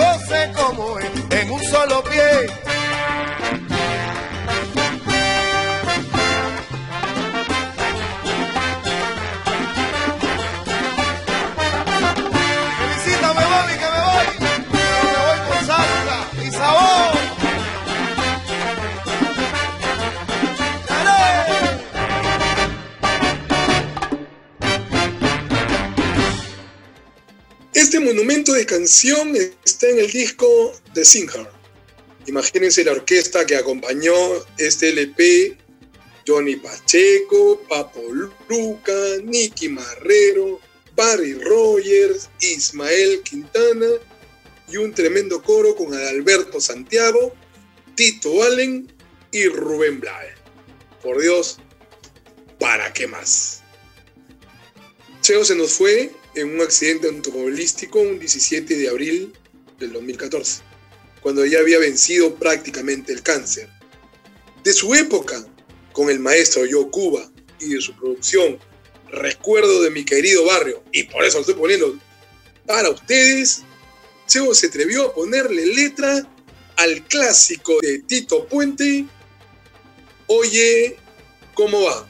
[27.92, 29.36] Este monumento de canción
[29.66, 31.46] está en el disco de Singer.
[32.26, 34.14] Imagínense la orquesta que acompañó
[34.56, 35.58] este LP.
[36.26, 38.00] Johnny Pacheco, Papo
[38.48, 40.58] Luca, Nicky Marrero,
[40.96, 43.88] Barry Rogers, Ismael Quintana
[44.68, 47.34] y un tremendo coro con Adalberto Santiago,
[47.94, 48.90] Tito Allen
[49.32, 50.36] y Rubén Blades.
[51.02, 51.58] Por Dios,
[52.58, 53.60] ¿para qué más?
[55.20, 59.32] Cheo se nos fue en un accidente automovilístico un 17 de abril
[59.78, 60.62] del 2014,
[61.20, 63.68] cuando ya había vencido prácticamente el cáncer.
[64.64, 65.44] De su época
[65.92, 67.30] con el maestro Yo Cuba
[67.60, 68.58] y de su producción
[69.12, 71.98] Recuerdo de mi querido barrio, y por eso lo estoy poniendo
[72.66, 73.62] para ustedes,
[74.26, 76.26] Cheo se atrevió a ponerle letra
[76.76, 79.04] al clásico de Tito Puente,
[80.28, 80.96] Oye,
[81.52, 82.08] ¿cómo va?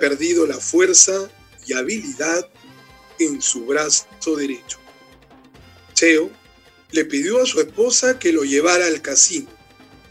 [0.00, 1.30] Perdido la fuerza
[1.66, 2.48] y habilidad
[3.20, 4.06] en su brazo
[4.36, 4.78] derecho.
[5.94, 6.30] Cheo
[6.90, 9.48] le pidió a su esposa que lo llevara al casino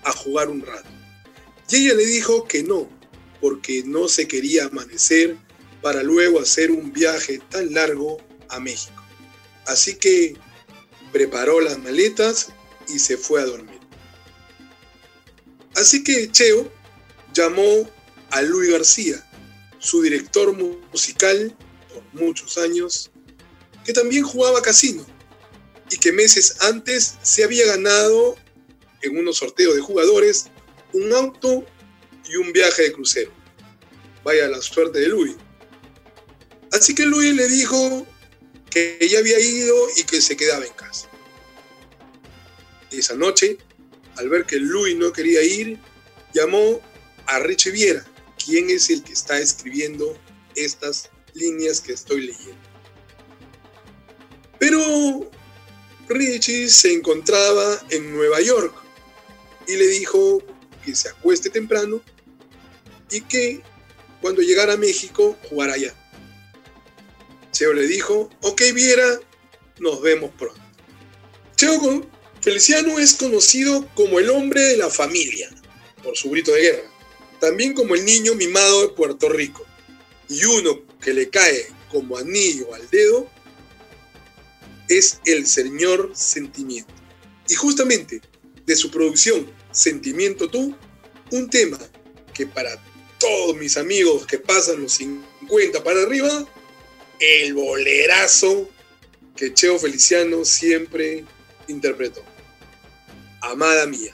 [0.03, 0.87] a jugar un rato.
[1.69, 2.89] Y ella le dijo que no,
[3.41, 5.37] porque no se quería amanecer
[5.81, 8.17] para luego hacer un viaje tan largo
[8.49, 9.03] a México.
[9.65, 10.35] Así que
[11.11, 12.49] preparó las maletas
[12.87, 13.79] y se fue a dormir.
[15.75, 16.71] Así que Cheo
[17.33, 17.89] llamó
[18.31, 19.23] a Luis García,
[19.79, 21.55] su director musical
[21.93, 23.09] por muchos años,
[23.83, 25.05] que también jugaba casino
[25.89, 28.35] y que meses antes se había ganado
[29.01, 30.47] en unos sorteos de jugadores
[30.93, 31.65] un auto
[32.27, 33.31] y un viaje de crucero.
[34.23, 35.35] Vaya la suerte de Luis.
[36.71, 38.05] Así que Luis le dijo
[38.69, 41.09] que ya había ido y que se quedaba en casa.
[42.91, 43.57] Esa noche,
[44.17, 45.79] al ver que Luis no quería ir,
[46.33, 46.79] llamó
[47.25, 48.05] a Richie Viera,
[48.43, 50.17] quien es el que está escribiendo
[50.55, 52.69] estas líneas que estoy leyendo.
[54.59, 55.29] Pero
[56.07, 58.73] Richie se encontraba en Nueva York
[59.67, 60.43] y le dijo
[60.83, 62.01] que se acueste temprano
[63.11, 63.61] y que
[64.21, 65.93] cuando llegara a México jugara allá.
[67.51, 69.19] Cheo le dijo, ok Viera,
[69.79, 70.61] nos vemos pronto.
[71.55, 71.79] Cheo
[72.41, 75.49] Feliciano es conocido como el hombre de la familia,
[76.01, 76.89] por su grito de guerra,
[77.39, 79.65] también como el niño mimado de Puerto Rico,
[80.27, 83.27] y uno que le cae como anillo al dedo
[84.87, 86.93] es el señor Sentimiento.
[87.47, 88.21] Y justamente
[88.65, 90.75] de su producción Sentimiento Tú,
[91.31, 91.79] un tema
[92.33, 92.81] que para
[93.19, 96.47] todos mis amigos que pasan los 50 para arriba,
[97.19, 98.69] el bolerazo
[99.35, 101.25] que Cheo Feliciano siempre
[101.67, 102.23] interpretó.
[103.41, 104.13] Amada mía.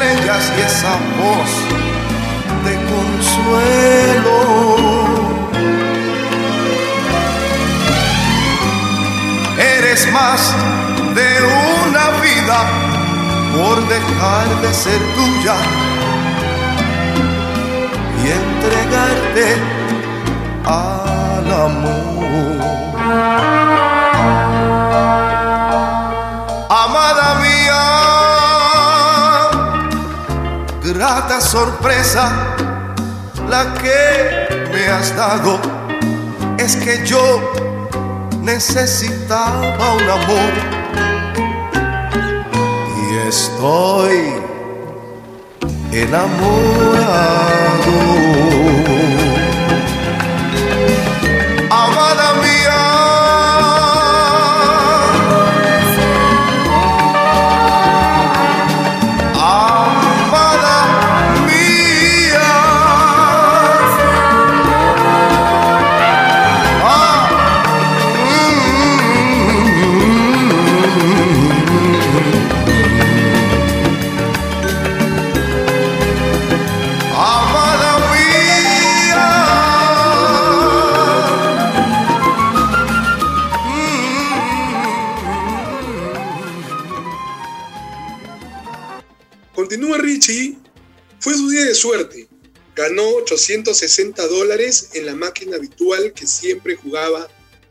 [0.00, 1.50] estrellas y esa voz
[2.64, 4.38] de consuelo.
[9.58, 10.54] Eres más
[11.14, 11.28] de
[11.84, 12.58] una vida
[13.54, 15.56] por dejar de ser tuya
[18.22, 19.46] y entregarte
[20.64, 22.10] al amor.
[31.50, 32.54] Sorpresa
[33.48, 35.58] la que me has dado
[36.58, 37.40] es que yo
[38.40, 40.52] necesitaba un amor
[43.02, 44.34] y estoy
[45.90, 47.40] enamorado.
[91.80, 92.28] Suerte.
[92.76, 97.28] Ganó 860 dólares en la máquina habitual que siempre jugaba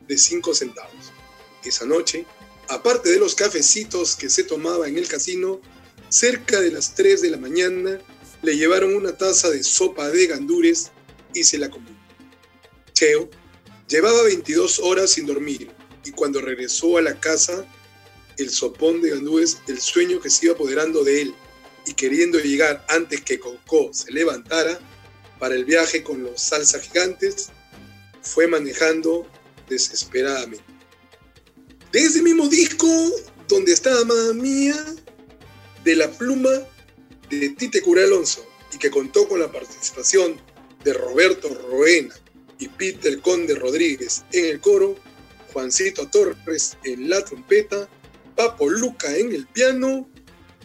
[0.07, 1.13] de 5 centavos.
[1.63, 2.25] Esa noche,
[2.67, 5.61] aparte de los cafecitos que se tomaba en el casino,
[6.09, 8.01] cerca de las 3 de la mañana
[8.41, 10.91] le llevaron una taza de sopa de gandures
[11.33, 11.93] y se la comió.
[12.93, 13.29] Cheo
[13.87, 15.71] llevaba 22 horas sin dormir
[16.03, 17.65] y cuando regresó a la casa,
[18.37, 21.35] el sopón de gandures, el sueño que se iba apoderando de él
[21.89, 24.79] y queriendo llegar antes que Coco se levantara
[25.39, 27.49] para el viaje con los salsa gigantes,
[28.21, 29.25] fue manejando
[29.67, 30.63] desesperadamente.
[31.91, 32.87] De ese mismo disco,
[33.47, 34.75] donde está Amada Mía,
[35.83, 36.51] de la pluma
[37.31, 40.39] de Tite Cura Alonso, y que contó con la participación
[40.83, 42.13] de Roberto Roena
[42.59, 44.95] y Peter Conde Rodríguez en el coro,
[45.53, 47.89] Juancito Torres en la trompeta,
[48.35, 50.07] Papo Luca en el piano,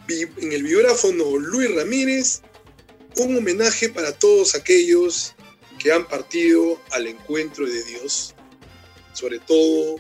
[0.08, 2.42] en el vibráfono Luis Ramírez,
[3.16, 5.34] un homenaje para todos aquellos
[5.78, 8.34] que han partido al encuentro de Dios,
[9.12, 9.96] sobre todo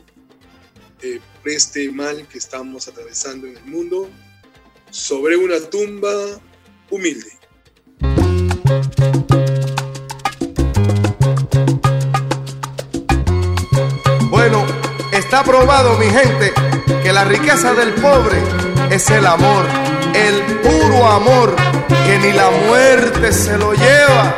[1.02, 4.10] eh, por este mal que estamos atravesando en el mundo,
[4.90, 6.40] sobre una tumba
[6.90, 7.32] humilde.
[14.30, 14.66] Bueno,
[15.12, 16.52] está probado, mi gente,
[17.02, 18.38] que la riqueza del pobre
[18.90, 19.64] es el amor,
[20.14, 21.54] el puro amor,
[22.06, 24.36] que ni la muerte se lo lleva.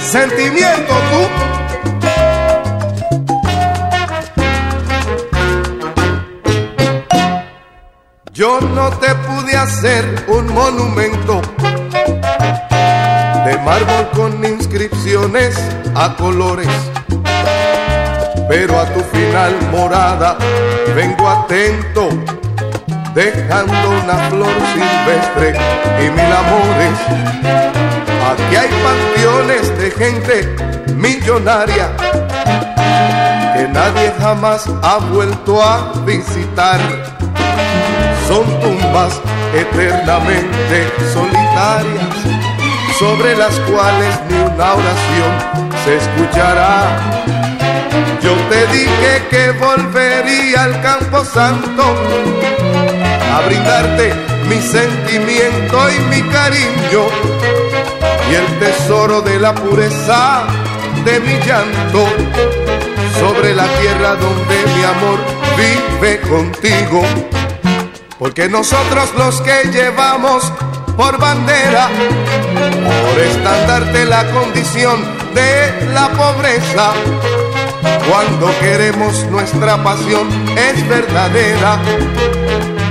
[0.00, 1.28] Sentimiento tú.
[8.32, 11.40] Yo no te pude hacer un monumento
[13.46, 15.56] de mármol con inscripciones
[15.94, 16.68] a colores
[18.48, 20.36] pero a tu final morada
[20.94, 22.08] vengo atento,
[23.14, 25.54] dejando una flor silvestre
[26.00, 26.98] y mil amores.
[28.32, 30.56] Aquí hay panteones de gente
[30.94, 31.90] millonaria
[33.54, 36.80] que nadie jamás ha vuelto a visitar.
[38.26, 39.20] Son tumbas
[39.54, 42.16] eternamente solitarias,
[42.98, 45.32] sobre las cuales ni una oración
[45.84, 47.63] se escuchará.
[48.24, 51.82] Yo te dije que volvería al campo santo
[53.34, 54.14] a brindarte
[54.48, 57.04] mi sentimiento y mi cariño
[58.30, 60.44] y el tesoro de la pureza
[61.04, 62.06] de mi llanto
[63.20, 65.18] sobre la tierra donde mi amor
[65.58, 67.02] vive contigo.
[68.18, 70.50] Porque nosotros los que llevamos
[70.96, 71.90] por bandera,
[73.04, 76.94] por estandarte la condición de la pobreza.
[78.08, 81.78] Cuando queremos nuestra pasión es verdadera.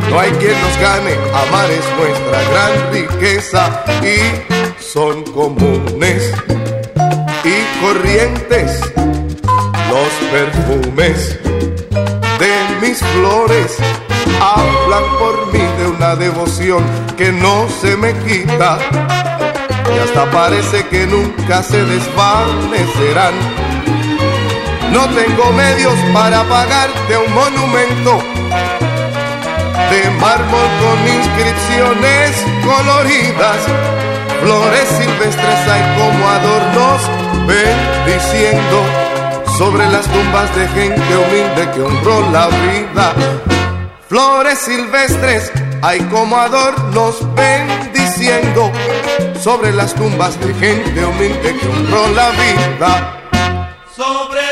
[0.09, 6.31] No hay quien nos gane, amar es nuestra gran riqueza y son comunes
[7.43, 8.79] y corrientes
[9.89, 11.39] los perfumes
[12.39, 13.77] de mis flores
[14.41, 16.83] hablan por mí de una devoción
[17.17, 18.79] que no se me quita
[19.93, 23.33] y hasta parece que nunca se desvanecerán.
[24.93, 28.19] No tengo medios para pagarte un monumento
[29.89, 33.57] de mármol con inscripciones coloridas,
[34.43, 37.01] flores silvestres hay como adornos
[37.47, 38.83] bendiciendo
[39.57, 43.13] sobre las tumbas de gente humilde que honró la vida.
[44.07, 45.51] Flores silvestres
[45.81, 48.71] hay como adornos bendiciendo
[49.41, 53.19] sobre las tumbas de gente humilde que honró la vida.
[53.95, 54.43] Sobre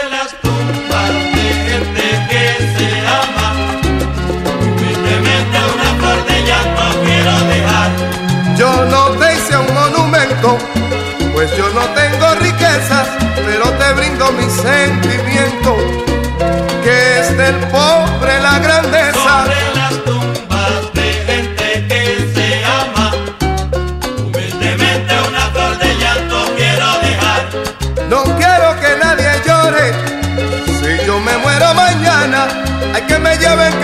[8.62, 10.56] Yo no te hice un monumento,
[11.34, 13.08] pues yo no tengo riquezas,
[13.44, 15.78] pero te brindo mi sentimiento,
[16.84, 19.21] que es del pobre la grandeza.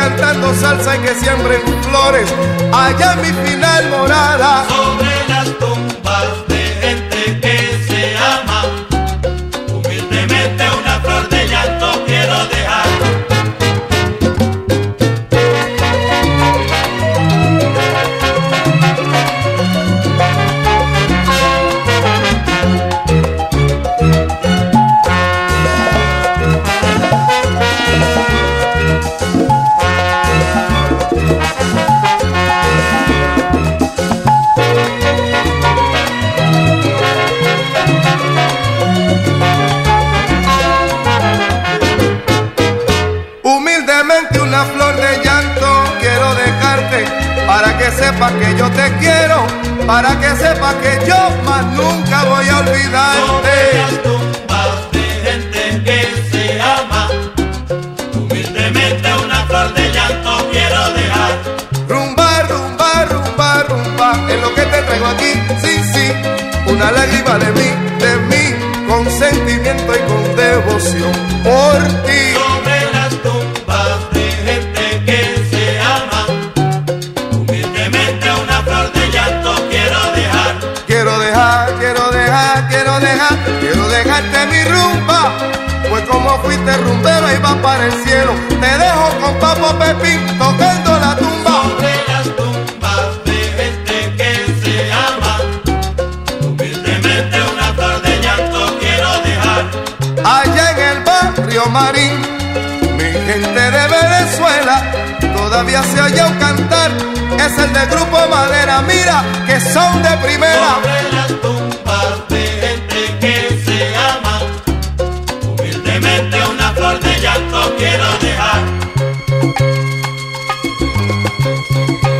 [0.08, 2.34] Cantando salsa y que siembren flores
[2.72, 4.66] allá mi final morada.
[4.68, 5.50] Sobre las
[48.14, 49.46] para que yo te quiero,
[49.86, 53.78] para que sepas que yo más nunca voy a Sobre olvidarte.
[53.78, 57.10] las tumbas de gente que se ama,
[58.16, 61.32] humildemente una flor de llanto quiero dejar.
[61.88, 66.12] Rumba, rumba, rumba, rumba, es lo que te traigo aquí, sí, sí,
[66.72, 67.70] una lágrima de mí,
[86.28, 91.16] como fuiste rumbero y vas para el cielo, te dejo con Papo Pepín tocando la
[91.16, 91.52] tumba.
[91.64, 94.32] Sobre las tumbas de gente que
[94.62, 95.40] se ama,
[96.42, 99.64] humildemente una flor de llanto quiero dejar.
[100.26, 102.22] Allá en el barrio Marín,
[102.98, 104.92] mi gente de Venezuela,
[105.34, 106.92] todavía se oye un cantar,
[107.40, 110.76] es el del grupo Madera, mira que son de primera.
[110.76, 111.67] Sobre las tumbas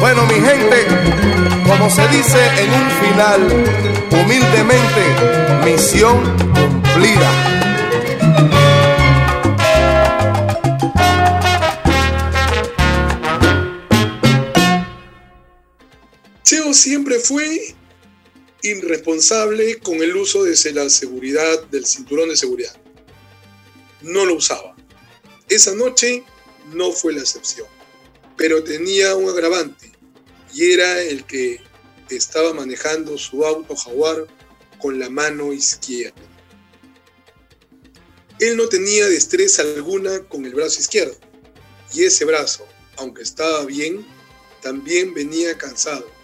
[0.10, 0.88] Bueno, mi gente,
[1.66, 3.42] como se dice en un final,
[4.10, 5.04] humildemente,
[5.66, 6.24] misión
[6.54, 7.30] cumplida.
[16.44, 17.76] Cheo siempre fue
[18.62, 22.78] irresponsable con el uso de la seguridad, del cinturón de seguridad.
[24.04, 24.74] No lo usaba.
[25.50, 26.24] Esa noche
[26.72, 27.68] no fue la excepción,
[28.38, 29.87] pero tenía un agravante
[30.58, 31.62] y era el que
[32.10, 34.26] estaba manejando su auto jaguar
[34.80, 36.20] con la mano izquierda.
[38.40, 41.16] Él no tenía destreza alguna con el brazo izquierdo
[41.94, 42.66] y ese brazo,
[42.98, 44.04] aunque estaba bien,
[44.64, 46.18] también venía cansado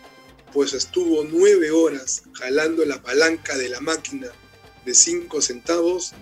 [0.52, 4.30] pues estuvo nueve horas jalando la palanca de la máquina
[4.86, 6.14] de cinco centavos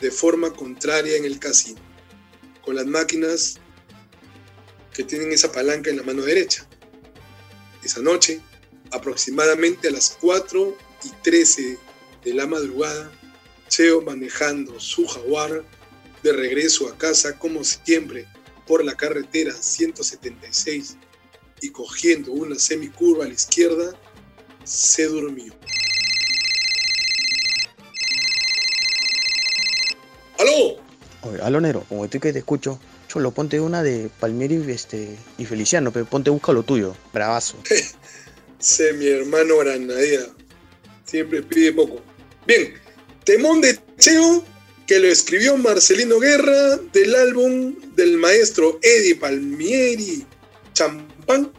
[0.00, 1.80] de forma contraria en el casino,
[2.62, 3.58] con las máquinas
[4.92, 6.67] que tienen esa palanca en la mano derecha.
[7.88, 8.42] Esa noche,
[8.90, 11.78] aproximadamente a las 4 y 13
[12.22, 13.10] de la madrugada,
[13.68, 15.64] Cheo manejando su jaguar
[16.22, 18.26] de regreso a casa como siempre
[18.66, 20.98] por la carretera 176
[21.62, 23.98] y cogiendo una semicurva a la izquierda,
[24.64, 25.54] se durmió.
[30.38, 30.76] ¡Aló!
[31.22, 32.78] Oye, aló, negro, como estoy que te escucho,
[33.08, 37.56] cholo, ponte una de Palmieri este, y Feliciano, pero ponte busca lo tuyo, bravazo.
[38.60, 40.26] Sé mi hermano Granadera.
[41.04, 42.00] Siempre pide poco.
[42.46, 42.74] Bien,
[43.24, 44.44] temón de Cheo
[44.86, 50.26] que lo escribió Marcelino Guerra del álbum del maestro Eddie Palmieri,
[50.72, 51.52] Champán,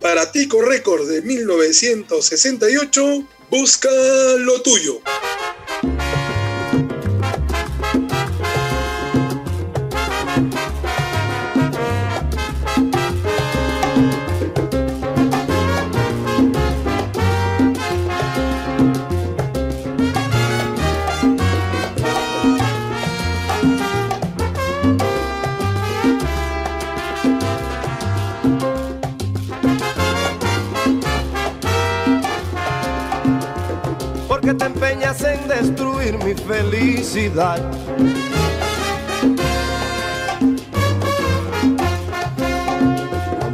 [0.00, 3.88] para Tico Record de 1968, Busca
[4.38, 5.00] lo tuyo.
[35.18, 37.60] Te empeñas en destruir mi felicidad.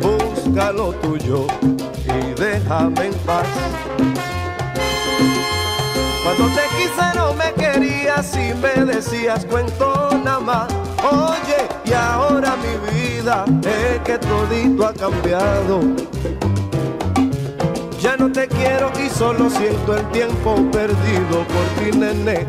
[0.01, 1.47] Busca lo tuyo
[2.07, 3.47] y déjame en paz.
[6.23, 10.69] Cuando te quise no me querías y me decías cuento nada más.
[11.03, 15.81] Oye, y ahora mi vida es que todito ha cambiado.
[18.49, 22.47] Quiero y solo siento el tiempo perdido por ti, nene.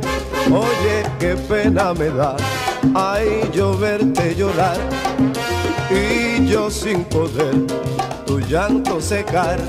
[0.52, 2.36] Oye, qué pena me da,
[2.94, 4.78] ay, yo verte llorar
[5.90, 7.56] y yo sin poder
[8.26, 9.60] tu llanto secar.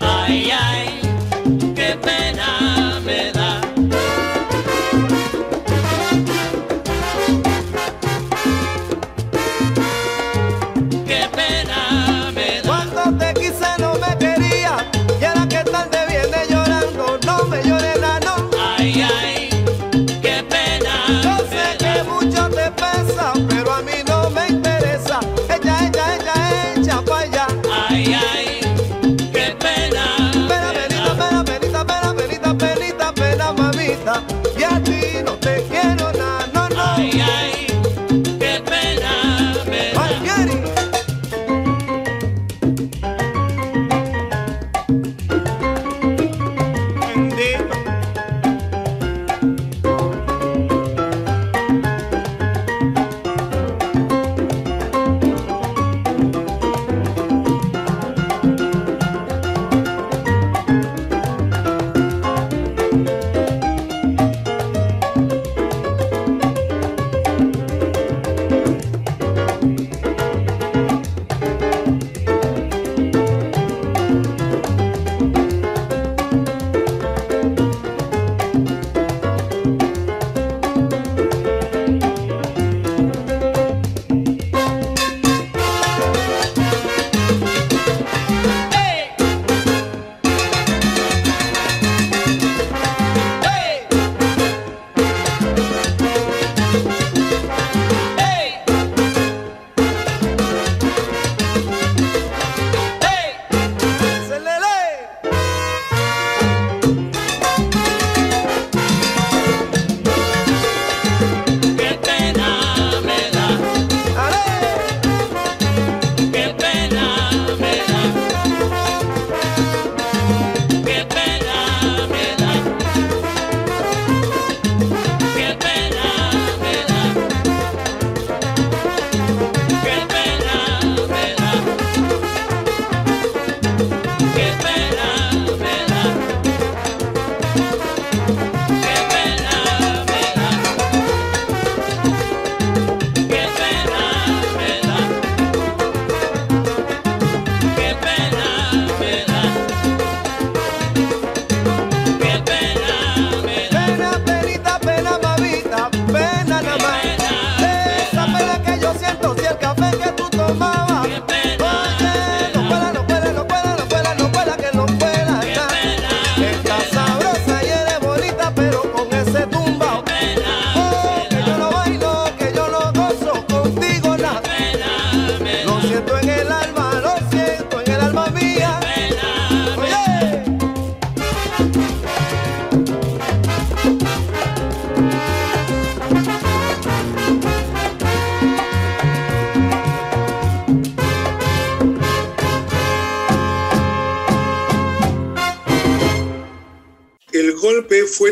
[0.00, 0.89] Ay, ay,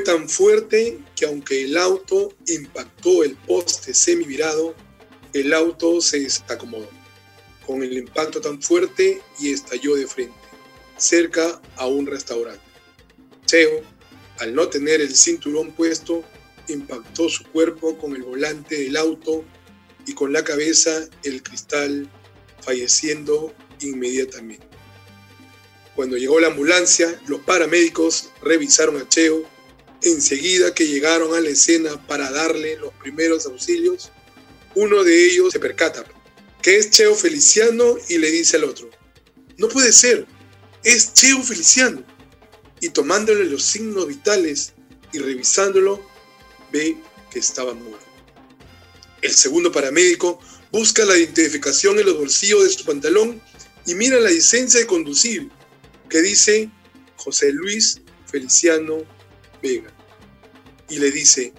[0.09, 4.75] tan fuerte que aunque el auto impactó el poste semivirado,
[5.35, 6.89] el auto se desacomodó
[7.67, 10.33] con el impacto tan fuerte y estalló de frente,
[10.97, 12.63] cerca a un restaurante.
[13.45, 13.83] Cheo,
[14.39, 16.25] al no tener el cinturón puesto,
[16.69, 19.45] impactó su cuerpo con el volante del auto
[20.07, 22.11] y con la cabeza el cristal,
[22.63, 24.67] falleciendo inmediatamente.
[25.95, 29.43] Cuando llegó la ambulancia, los paramédicos revisaron a Cheo.
[30.09, 34.11] Enseguida que llegaron a la escena para darle los primeros auxilios,
[34.75, 36.05] uno de ellos se percata
[36.63, 38.91] que es Cheo Feliciano y le dice al otro,
[39.59, 40.27] no puede ser,
[40.83, 42.03] es Cheo Feliciano.
[42.81, 44.73] Y tomándole los signos vitales
[45.13, 46.01] y revisándolo,
[46.73, 46.97] ve
[47.31, 48.07] que estaba muerto.
[49.21, 50.41] El segundo paramédico
[50.73, 53.43] busca la identificación en los bolsillos de su pantalón
[53.85, 55.51] y mira la licencia de conducir
[56.09, 56.71] que dice
[57.17, 59.03] José Luis Feliciano
[59.63, 59.98] Vega.
[60.89, 61.53] Y le dice,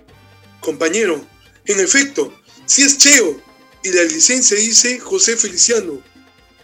[0.59, 1.25] compañero,
[1.65, 2.33] en efecto,
[2.65, 3.41] si es Cheo.
[3.83, 6.01] Y la licencia dice José Feliciano.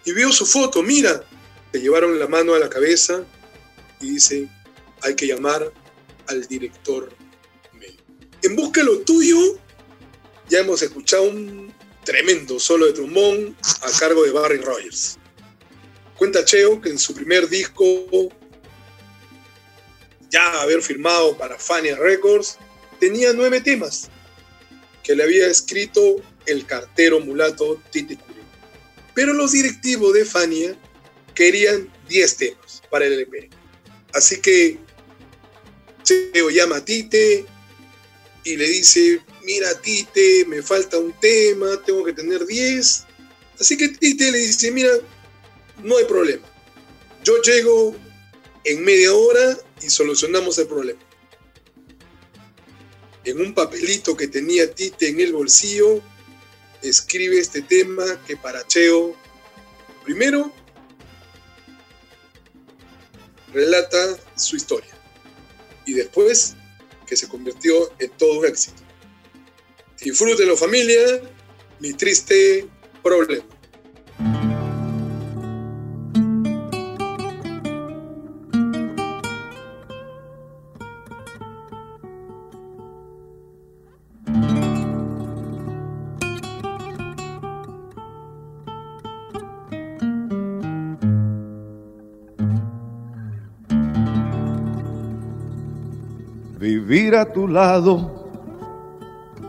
[0.03, 1.23] Y veo su foto, mira.
[1.71, 3.25] Le llevaron la mano a la cabeza
[4.01, 4.49] y dice,
[5.01, 5.71] hay que llamar
[6.27, 7.15] al director
[8.41, 9.37] En busca de lo tuyo,
[10.49, 11.73] ya hemos escuchado un
[12.03, 15.17] tremendo solo de trombón a cargo de Barry Rogers.
[16.17, 17.85] Cuenta Cheo que en su primer disco,
[20.35, 22.57] ya haber firmado para Fania Records,
[22.99, 24.09] tenía nueve temas
[25.01, 28.19] que le había escrito el cartero mulato Curie.
[29.13, 30.77] Pero los directivos de Fania
[31.33, 33.49] querían 10 temas para el LP.
[34.13, 34.77] Así que
[36.03, 37.45] Cheo llama a Tite
[38.43, 43.05] y le dice, mira Tite, me falta un tema, tengo que tener 10.
[43.61, 44.91] Así que Tite le dice, mira,
[45.81, 46.45] no hay problema.
[47.23, 47.95] Yo llego
[48.65, 50.99] en media hora y solucionamos el problema.
[53.23, 56.01] En un papelito que tenía Tite en el bolsillo,
[56.81, 59.15] escribe este tema que para Cheo,
[60.03, 60.51] primero,
[63.51, 64.95] relata su historia
[65.85, 66.55] y después
[67.07, 68.83] que se convirtió en todo un éxito.
[69.99, 71.21] Disfrútenlo familia,
[71.79, 72.67] mi triste
[73.01, 73.54] problema.
[96.85, 98.29] Vivir a tu lado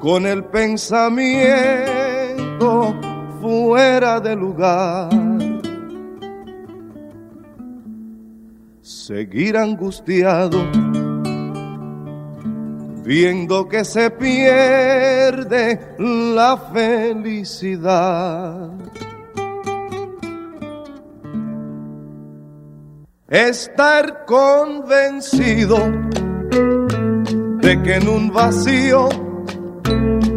[0.01, 1.85] con el pensamiento
[3.43, 5.11] fuera de lugar.
[8.81, 10.65] Seguir angustiado
[13.05, 18.71] viendo que se pierde la felicidad.
[23.29, 25.77] Estar convencido
[27.67, 29.09] de que en un vacío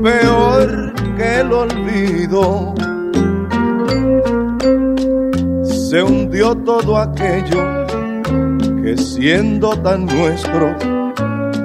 [0.01, 2.73] peor que el olvido
[5.61, 7.85] se hundió todo aquello
[8.81, 10.75] que siendo tan nuestro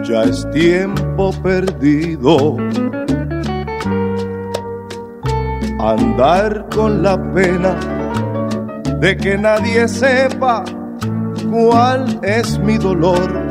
[0.07, 2.59] ya es tiempo perdido.
[5.81, 7.74] Andar con la pena
[9.01, 10.62] de que nadie sepa
[11.51, 13.44] cuál es mi dolor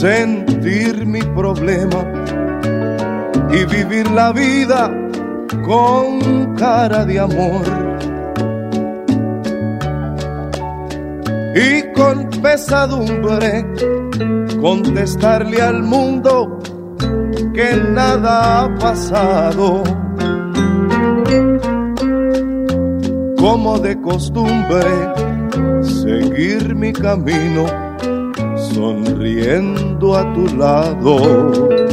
[0.00, 2.04] sentir mi problema
[3.50, 4.92] y vivir la vida
[5.66, 7.64] con cara de amor.
[11.52, 13.66] Y con pesadumbre
[14.60, 16.60] contestarle al mundo
[17.52, 19.82] que nada ha pasado.
[23.36, 24.90] Como de costumbre,
[25.82, 27.87] seguir mi camino
[28.74, 31.87] sonriendo a tu lado.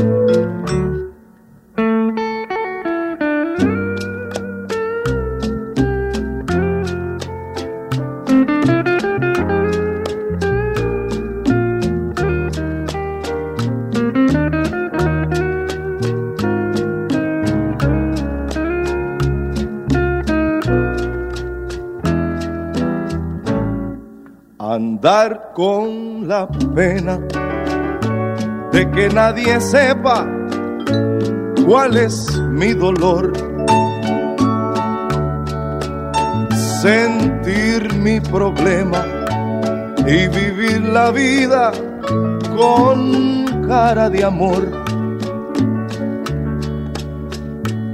[26.76, 27.20] Pena
[28.72, 30.28] de que nadie sepa
[31.66, 33.32] cuál es mi dolor.
[36.82, 39.02] Sentir mi problema
[40.06, 41.72] y vivir la vida
[42.56, 44.64] con cara de amor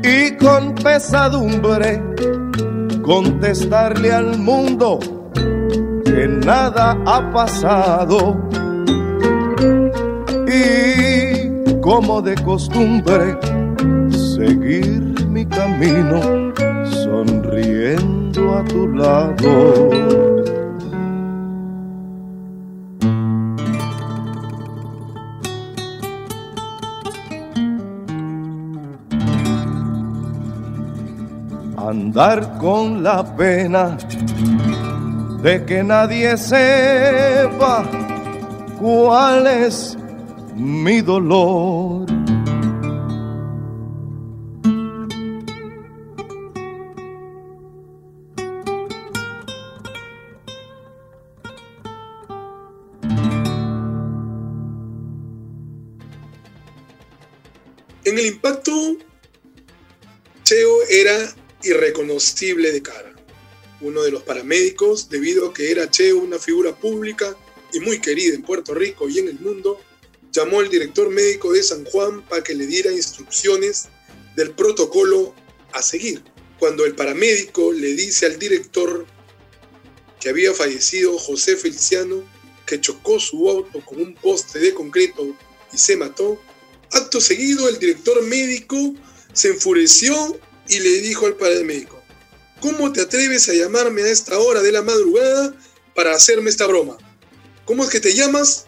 [0.04, 2.02] y con pesadumbre
[3.02, 5.00] contestarle al mundo
[6.14, 8.38] que nada ha pasado
[10.46, 13.38] y como de costumbre
[14.10, 16.20] seguir mi camino
[17.04, 19.90] sonriendo a tu lado.
[31.78, 33.98] andar con la pena
[35.44, 37.84] de que nadie sepa
[38.80, 39.98] cuál es
[40.56, 42.06] mi dolor.
[58.04, 58.72] En el impacto,
[60.44, 63.11] Cheo era irreconocible de cara.
[63.82, 67.36] Uno de los paramédicos, debido a que era Cheo una figura pública
[67.74, 69.80] y muy querida en Puerto Rico y en el mundo,
[70.32, 73.90] llamó al director médico de San Juan para que le diera instrucciones
[74.36, 75.36] del protocolo
[75.74, 76.24] a seguir.
[76.60, 79.06] Cuando el paramédico le dice al director
[80.20, 82.24] que había fallecido José Feliciano,
[82.66, 85.36] que chocó su auto con un poste de concreto
[85.74, 86.40] y se mató,
[86.92, 88.94] acto seguido el director médico
[89.34, 92.01] se enfureció y le dijo al paramédico,
[92.62, 95.54] ¿cómo te atreves a llamarme a esta hora de la madrugada
[95.96, 96.98] para hacerme esta broma?
[97.66, 98.68] ¿Cómo es que te llamas?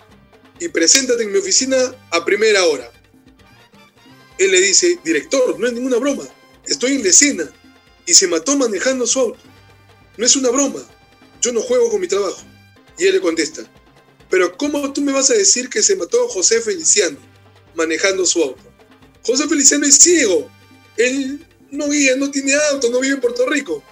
[0.60, 1.78] Y preséntate en mi oficina
[2.11, 2.91] a primera hora.
[4.38, 6.24] Él le dice, director, no es ninguna broma,
[6.65, 7.49] estoy en la escena
[8.06, 9.40] y se mató manejando su auto.
[10.18, 10.82] No es una broma,
[11.41, 12.44] yo no juego con mi trabajo.
[12.98, 13.64] Y él le contesta,
[14.30, 17.18] pero ¿cómo tú me vas a decir que se mató José Feliciano
[17.76, 18.64] manejando su auto?
[19.26, 20.49] José Feliciano es ciego,
[20.98, 23.84] él no guía, no tiene auto, no vive en Puerto Rico.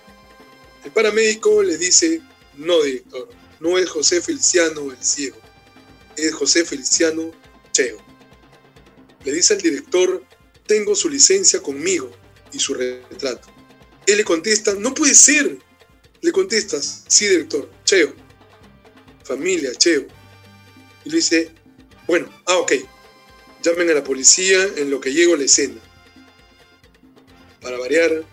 [0.85, 2.21] El paramédico le dice,
[2.55, 3.27] no, director,
[3.59, 5.37] no es José Feliciano el ciego,
[6.15, 7.31] es José Feliciano
[7.71, 7.97] Cheo.
[9.23, 10.23] Le dice al director,
[10.67, 12.11] tengo su licencia conmigo
[12.53, 13.47] y su retrato.
[14.05, 15.57] Él le contesta, no puede ser.
[16.21, 18.13] Le contestas, sí, director, Cheo.
[19.23, 20.05] Familia, Cheo.
[21.03, 21.51] Y le dice,
[22.05, 22.73] bueno, ah, ok.
[23.63, 25.81] Llamen a la policía en lo que llego a la escena.
[27.61, 28.23] Para variar,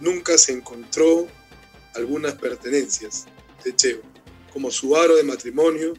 [0.00, 1.28] nunca se encontró
[1.94, 3.26] algunas pertenencias
[3.64, 4.00] de Cheo,
[4.52, 5.94] como su aro de matrimonio,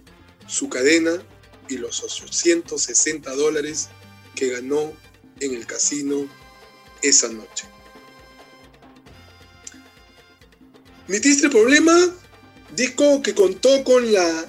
[0.47, 1.21] su cadena
[1.67, 3.89] y los 860 dólares
[4.35, 4.93] que ganó
[5.39, 6.27] en el casino
[7.01, 7.67] esa noche.
[11.07, 11.19] Mi
[11.49, 11.93] problema,
[12.73, 14.45] disco que contó con la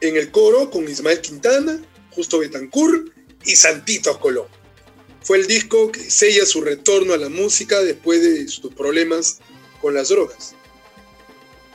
[0.00, 1.80] en el coro con Ismael Quintana,
[2.10, 3.12] Justo Betancourt
[3.44, 4.46] y Santitos Colón.
[5.26, 9.40] Fue el disco que sella su retorno a la música después de sus problemas
[9.80, 10.54] con las drogas.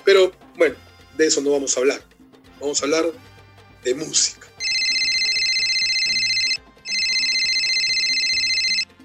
[0.05, 0.75] Pero bueno,
[1.17, 2.01] de eso no vamos a hablar.
[2.61, 3.07] Vamos a hablar
[3.83, 4.47] de música.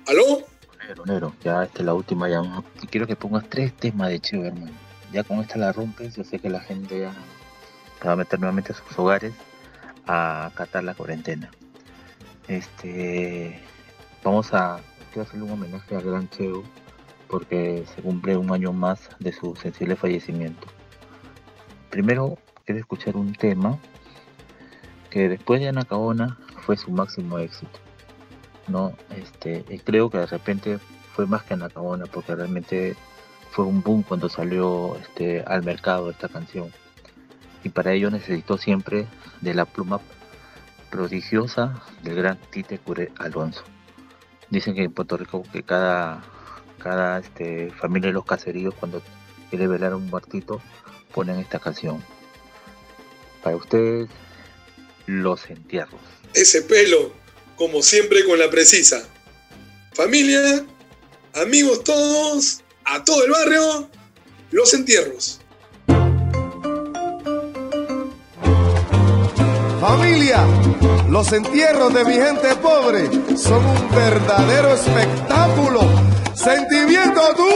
[0.07, 0.47] ¿Aló?
[0.79, 2.29] Nero, Nero, ya esta es la última.
[2.29, 2.41] Ya
[2.89, 4.79] quiero que pongas tres temas de Cheo, hermano.
[5.13, 6.15] Ya con esta la rompes.
[6.15, 7.11] Yo sé que la gente
[8.01, 9.35] se va a meter nuevamente a sus hogares
[10.07, 11.51] a acatar la cuarentena.
[12.47, 13.61] Este,
[14.27, 14.81] vamos a
[15.21, 16.65] hacerle un homenaje a Gran Cheo
[17.29, 20.67] porque se cumple un año más de su sensible fallecimiento.
[21.91, 23.79] Primero quiero escuchar un tema
[25.11, 27.79] que después de Anacaona fue su máximo éxito.
[28.67, 30.79] No, este, y creo que de repente
[31.15, 32.97] fue más que Anacaona porque realmente
[33.53, 36.73] fue un boom cuando salió este, al mercado esta canción.
[37.63, 39.07] Y para ello necesitó siempre
[39.41, 40.01] de la pluma
[40.91, 43.63] prodigiosa del gran Tite Cure Alonso.
[44.51, 46.23] Dicen que en Puerto Rico que cada,
[46.79, 49.03] cada este, familia de los caseríos cuando
[49.51, 50.61] quiere velar un muertito
[51.13, 52.03] ponen esta canción.
[53.43, 54.09] Para ustedes,
[55.07, 56.01] los entierros.
[56.35, 57.13] Ese pelo,
[57.57, 59.09] como siempre con la precisa.
[59.95, 60.65] Familia,
[61.35, 63.89] amigos todos, a todo el barrio,
[64.51, 65.41] los entierros.
[69.87, 70.45] Familia,
[71.09, 75.81] los entierros de mi gente pobre son un verdadero espectáculo.
[76.35, 77.49] ¿Sentimiento tú?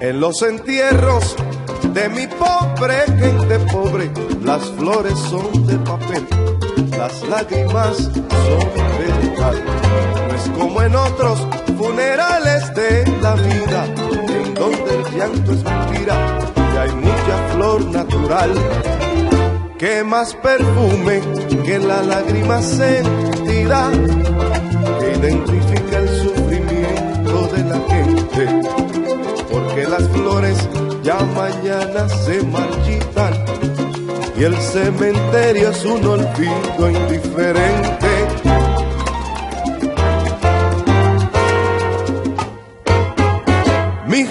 [0.00, 1.36] En los entierros
[1.92, 4.10] de mi pobre gente pobre,
[4.42, 6.26] las flores son de papel,
[6.96, 8.14] las lágrimas son
[8.98, 10.03] de metal
[10.50, 11.46] como en otros
[11.78, 13.86] funerales de la vida,
[14.28, 18.52] en donde el llanto es mentira y hay mucha flor natural.
[19.78, 21.20] Que más perfume
[21.64, 23.90] que la lágrima sentida,
[25.00, 28.68] que identifica el sufrimiento de la gente,
[29.50, 30.68] porque las flores
[31.02, 33.44] ya mañana se marchitan
[34.36, 38.13] y el cementerio es un olvido indiferente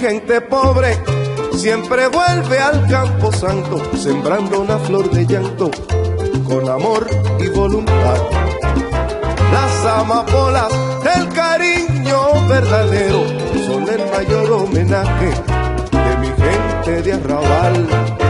[0.03, 1.01] gente pobre
[1.55, 5.71] siempre vuelve al campo santo, sembrando una flor de llanto
[6.43, 7.07] con amor
[7.39, 8.17] y voluntad.
[9.53, 10.73] Las amapolas
[11.05, 13.23] del cariño verdadero
[13.65, 15.29] son el mayor homenaje
[15.91, 18.22] de mi gente de arrabal.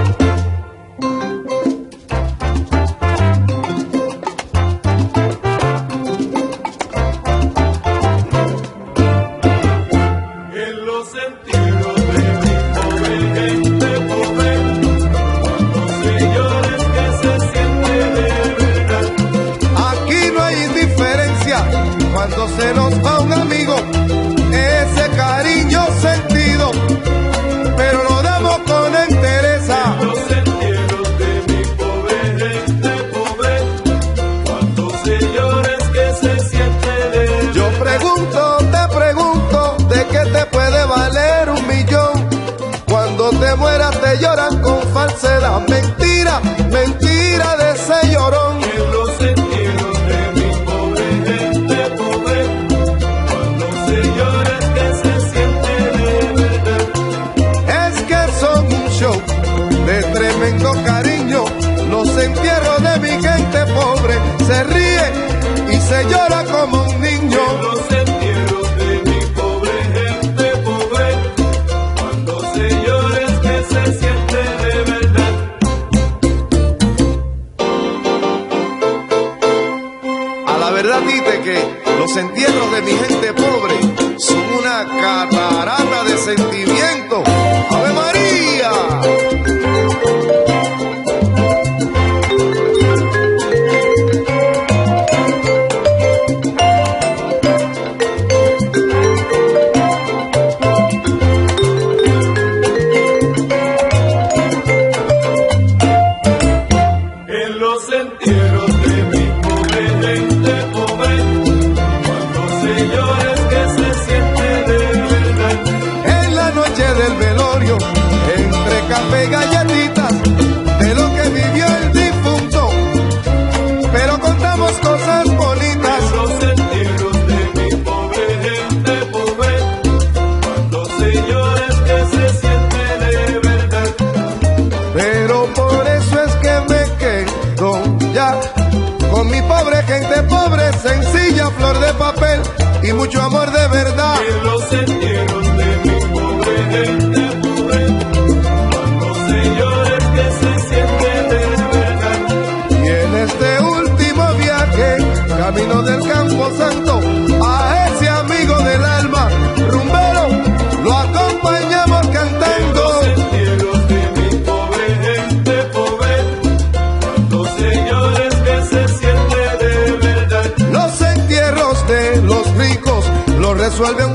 [173.83, 174.12] resuelve un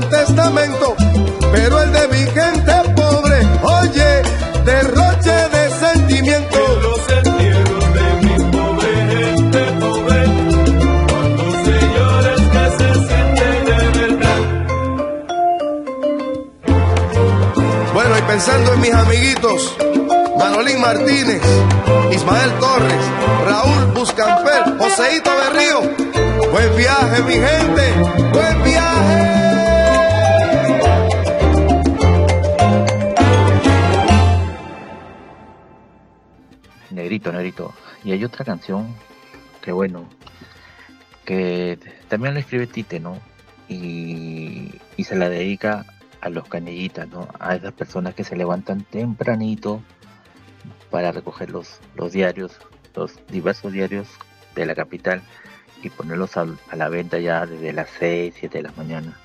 [38.29, 38.95] otra canción
[39.61, 40.07] que bueno,
[41.25, 41.77] que
[42.07, 43.19] también la escribe Tite, ¿no?
[43.67, 45.85] Y, y se la dedica
[46.21, 47.27] a los canillitas, ¿no?
[47.39, 49.81] A esas personas que se levantan tempranito
[50.89, 52.57] para recoger los, los diarios,
[52.95, 54.07] los diversos diarios
[54.55, 55.21] de la capital
[55.83, 59.17] y ponerlos a, a la venta ya desde las 6, 7 de la mañana.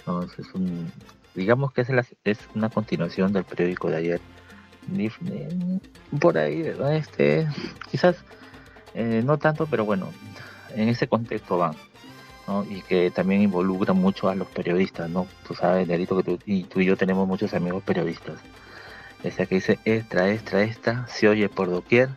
[0.00, 0.92] Entonces, un,
[1.34, 4.20] digamos que es, la, es una continuación del periódico de ayer.
[6.20, 6.62] Por ahí.
[6.92, 7.46] Este,
[7.90, 8.24] quizás
[8.94, 10.12] eh, no tanto, pero bueno,
[10.74, 11.76] en ese contexto van.
[12.70, 15.28] Y que también involucra mucho a los periodistas, ¿no?
[15.46, 18.38] Tú sabes, Nerito, que tú y, tú y yo tenemos muchos amigos periodistas.
[19.22, 22.08] O sea, que dice extra, extra, extra, se oye por doquier.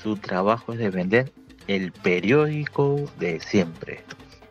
[0.00, 1.32] Su trabajo es de vender
[1.66, 4.04] el periódico de siempre.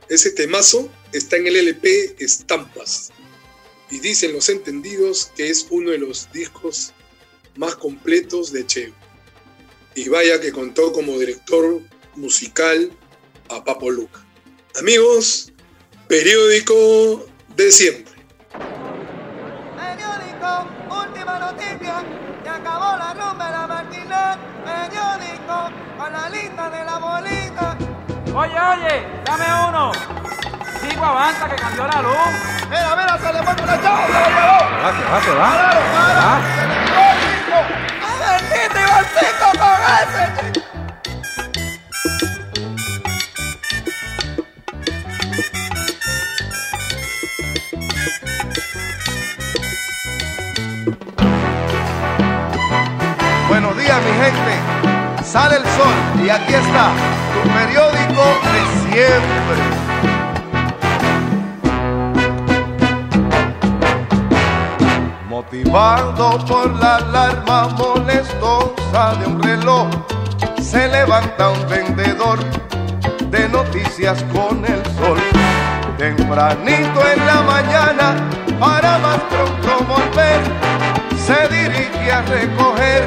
[0.10, 3.11] Ese temazo está en el LP Estampas
[3.90, 6.94] y dicen los entendidos que es uno de los discos
[7.56, 9.05] más completos de Cheo.
[9.96, 11.80] Y vaya que contó como director
[12.16, 12.92] musical
[13.50, 14.20] a Papo Luca.
[14.78, 15.54] Amigos,
[16.10, 18.14] periódico de siempre.
[19.78, 22.04] Periódico, última noticia,
[22.44, 24.38] se acabó la rumba de la Martínez.
[24.66, 27.78] Periódico, con la lista de la bolita.
[28.36, 29.92] Oye, oye, dame uno.
[30.82, 32.34] Sigo avanza que cambió la luz.
[32.70, 34.60] Mira, mira, se le fue con la chava, se lo llevó.
[34.84, 35.50] Va, que va, que va.
[35.52, 36.20] Páralo, para.
[36.20, 38.05] Va.
[38.66, 40.24] ¡Bendito Ivancito con ese!
[53.48, 54.54] Buenos días, mi gente.
[55.24, 55.94] Sale el sol
[56.26, 56.92] y aquí está
[57.34, 60.15] tu periódico de siempre.
[65.36, 69.90] Motivado por la alarma molestosa de un reloj,
[70.62, 72.40] se levanta un vendedor
[73.32, 75.20] de noticias con el sol.
[75.98, 78.16] Tempranito en la mañana,
[78.62, 80.40] para más pronto volver,
[81.18, 83.03] se dirige a recoger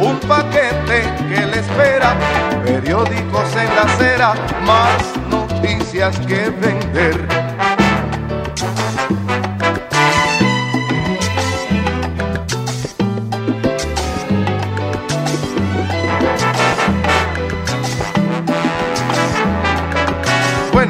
[0.00, 2.14] un paquete que le espera,
[2.62, 4.34] periódicos en la acera,
[4.66, 7.47] más noticias que vender.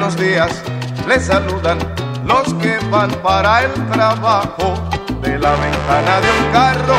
[0.09, 0.63] Buenos días,
[1.07, 1.77] les saludan
[2.25, 4.73] los que van para el trabajo
[5.21, 6.95] de la ventana de un carro.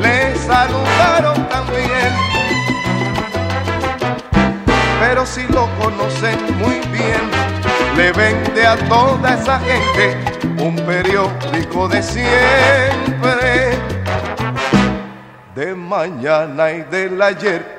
[0.00, 2.12] Les saludaron también,
[4.98, 7.30] pero si lo conocen muy bien,
[7.96, 10.16] le vende a toda esa gente
[10.58, 13.78] un periódico de siempre,
[15.54, 17.75] de mañana y del ayer.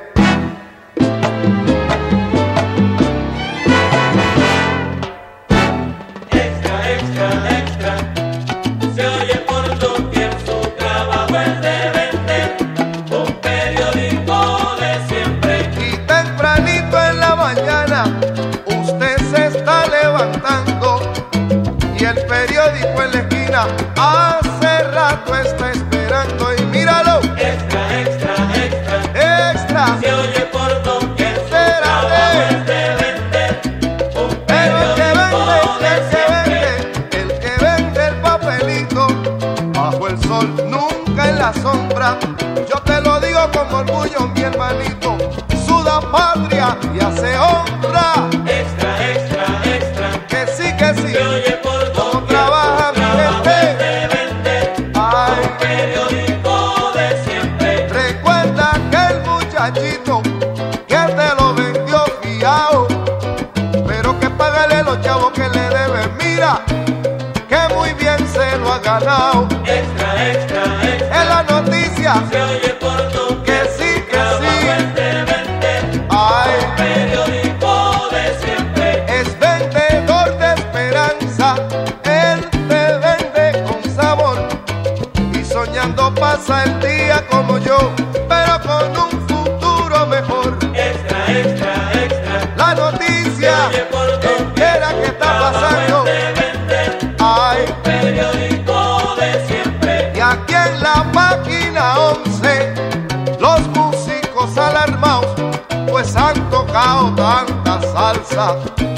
[108.48, 108.97] Salsa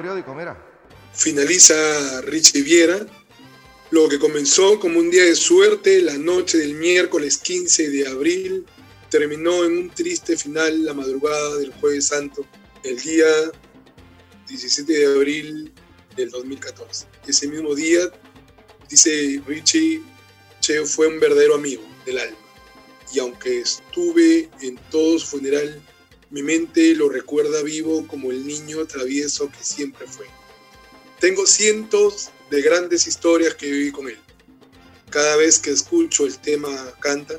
[0.00, 0.56] periódico, mira.
[1.12, 3.06] Finaliza Richie Viera.
[3.90, 8.64] Lo que comenzó como un día de suerte la noche del miércoles 15 de abril
[9.10, 12.46] terminó en un triste final la madrugada del jueves santo,
[12.84, 13.26] el día
[14.48, 15.72] 17 de abril
[16.16, 17.06] del 2014.
[17.26, 18.00] Ese mismo día,
[18.88, 20.00] dice Richie,
[20.60, 22.38] Cheo fue un verdadero amigo del alma.
[23.12, 25.82] Y aunque estuve en todo su funeral,
[26.30, 30.26] mi mente lo recuerda vivo como el niño travieso que siempre fue.
[31.18, 34.18] Tengo cientos de grandes historias que viví con él.
[35.10, 36.70] Cada vez que escucho el tema
[37.00, 37.34] Canta,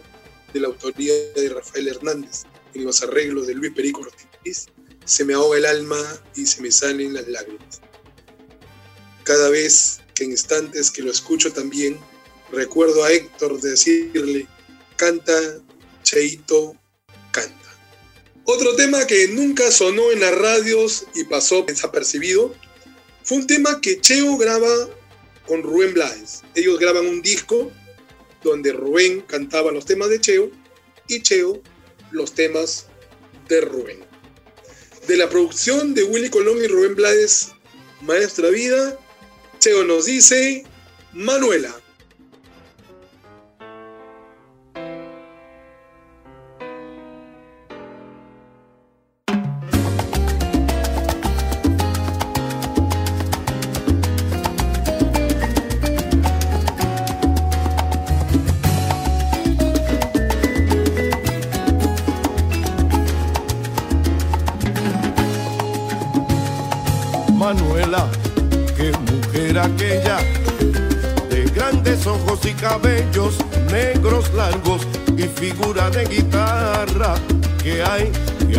[0.53, 2.43] de la autoría de Rafael Hernández,
[2.73, 4.67] en los arreglos de Luis Perico Ortiz,
[5.05, 7.81] se me ahoga el alma y se me salen las lágrimas.
[9.23, 11.97] Cada vez que en instantes que lo escucho también,
[12.51, 14.47] recuerdo a Héctor decirle,
[14.97, 15.33] canta,
[16.03, 16.75] Cheito,
[17.31, 17.60] canta.
[18.45, 22.53] Otro tema que nunca sonó en las radios y pasó desapercibido
[23.23, 24.89] fue un tema que Cheo graba
[25.45, 26.41] con Rubén Blades.
[26.55, 27.71] Ellos graban un disco
[28.43, 30.51] donde Rubén cantaba los temas de Cheo
[31.07, 31.61] y Cheo
[32.11, 32.87] los temas
[33.47, 33.99] de Rubén.
[35.07, 37.51] De la producción de Willy Colón y Rubén Blades,
[38.01, 38.97] Maestra Vida,
[39.59, 40.63] Cheo nos dice,
[41.13, 41.80] Manuela.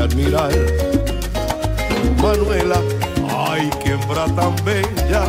[0.02, 0.50] Admirar.
[2.20, 2.80] Manuela,
[3.48, 5.24] ay, qué hembra tan bella,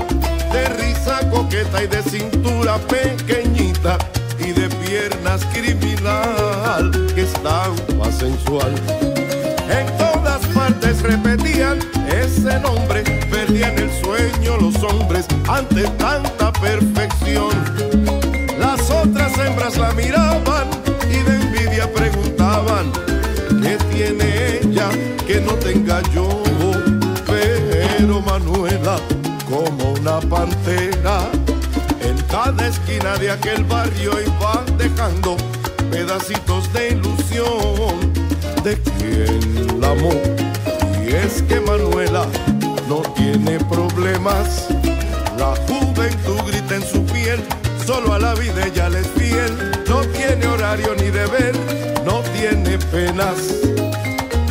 [0.51, 3.97] de risa coqueta y de cintura pequeñita
[4.39, 8.73] y de piernas criminal que estampa sensual.
[9.69, 17.53] En todas partes repetían ese nombre, perdían el sueño los hombres ante tanta perfección.
[18.57, 20.67] Las otras hembras la miraban
[21.09, 22.32] y de envidia preguntaban,
[23.63, 24.89] ¿qué tiene ella
[25.25, 26.27] que no tenga yo?
[27.25, 28.97] Pero Manuela,
[29.49, 31.31] como una pantera,
[32.01, 35.37] en cada esquina de aquel barrio iba dejando
[35.89, 38.13] pedacitos de ilusión
[38.63, 40.13] de quien la amó.
[41.01, 42.25] Y es que Manuela
[42.89, 44.67] no tiene problemas.
[45.37, 47.41] La juventud grita en su piel,
[47.85, 49.71] solo a la vida ella le es fiel.
[49.87, 51.55] No tiene horario ni deber,
[52.49, 53.39] tiene penas.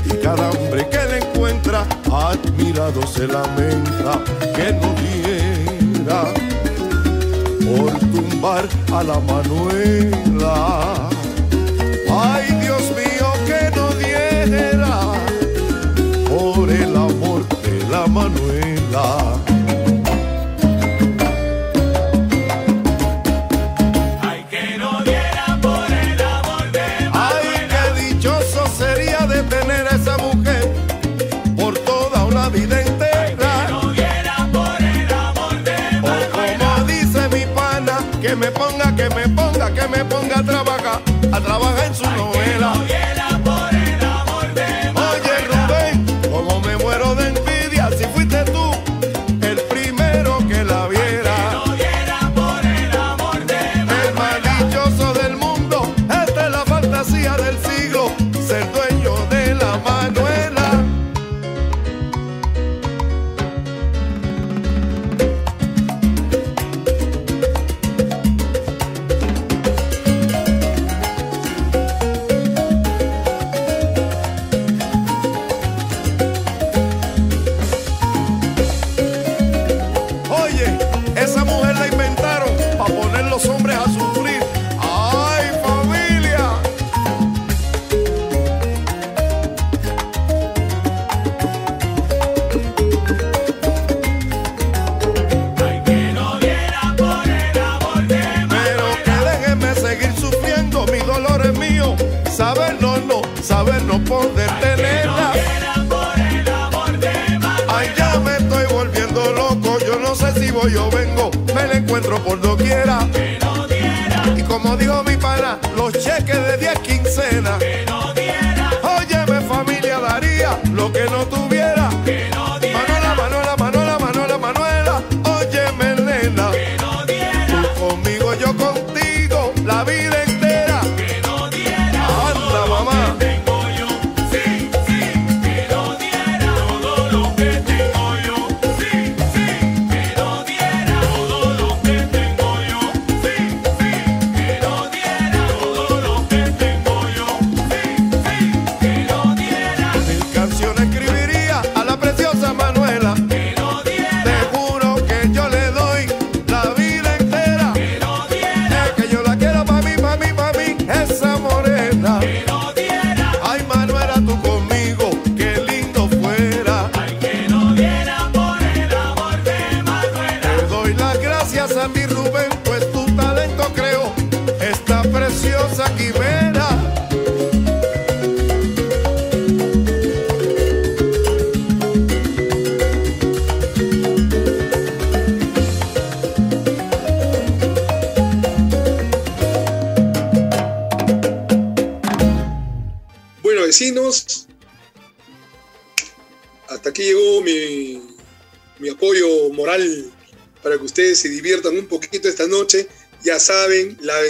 [0.07, 4.23] Y cada hombre que la encuentra, admirado se lamenta
[4.57, 6.25] que no diera
[7.67, 11.02] por tumbar a la Manuela.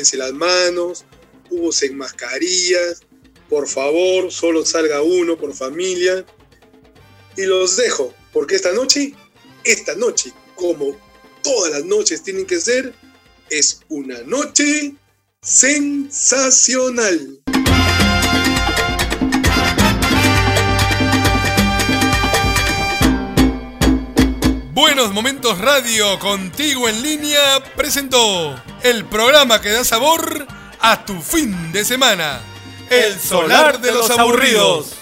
[0.02, 1.04] lávense las manos,
[1.50, 3.02] usen mascarillas,
[3.48, 6.24] por favor, solo salga uno por familia.
[7.36, 9.14] Y los dejo, porque esta noche,
[9.64, 10.96] esta noche, como
[11.42, 12.92] todas las noches tienen que ser,
[13.48, 14.94] es una noche
[15.40, 17.38] sensacional.
[24.72, 30.46] Buenos Momentos Radio, contigo en línea, presentó el programa que da sabor
[30.80, 32.40] a tu fin de semana.
[32.90, 34.94] El solar de los aburridos.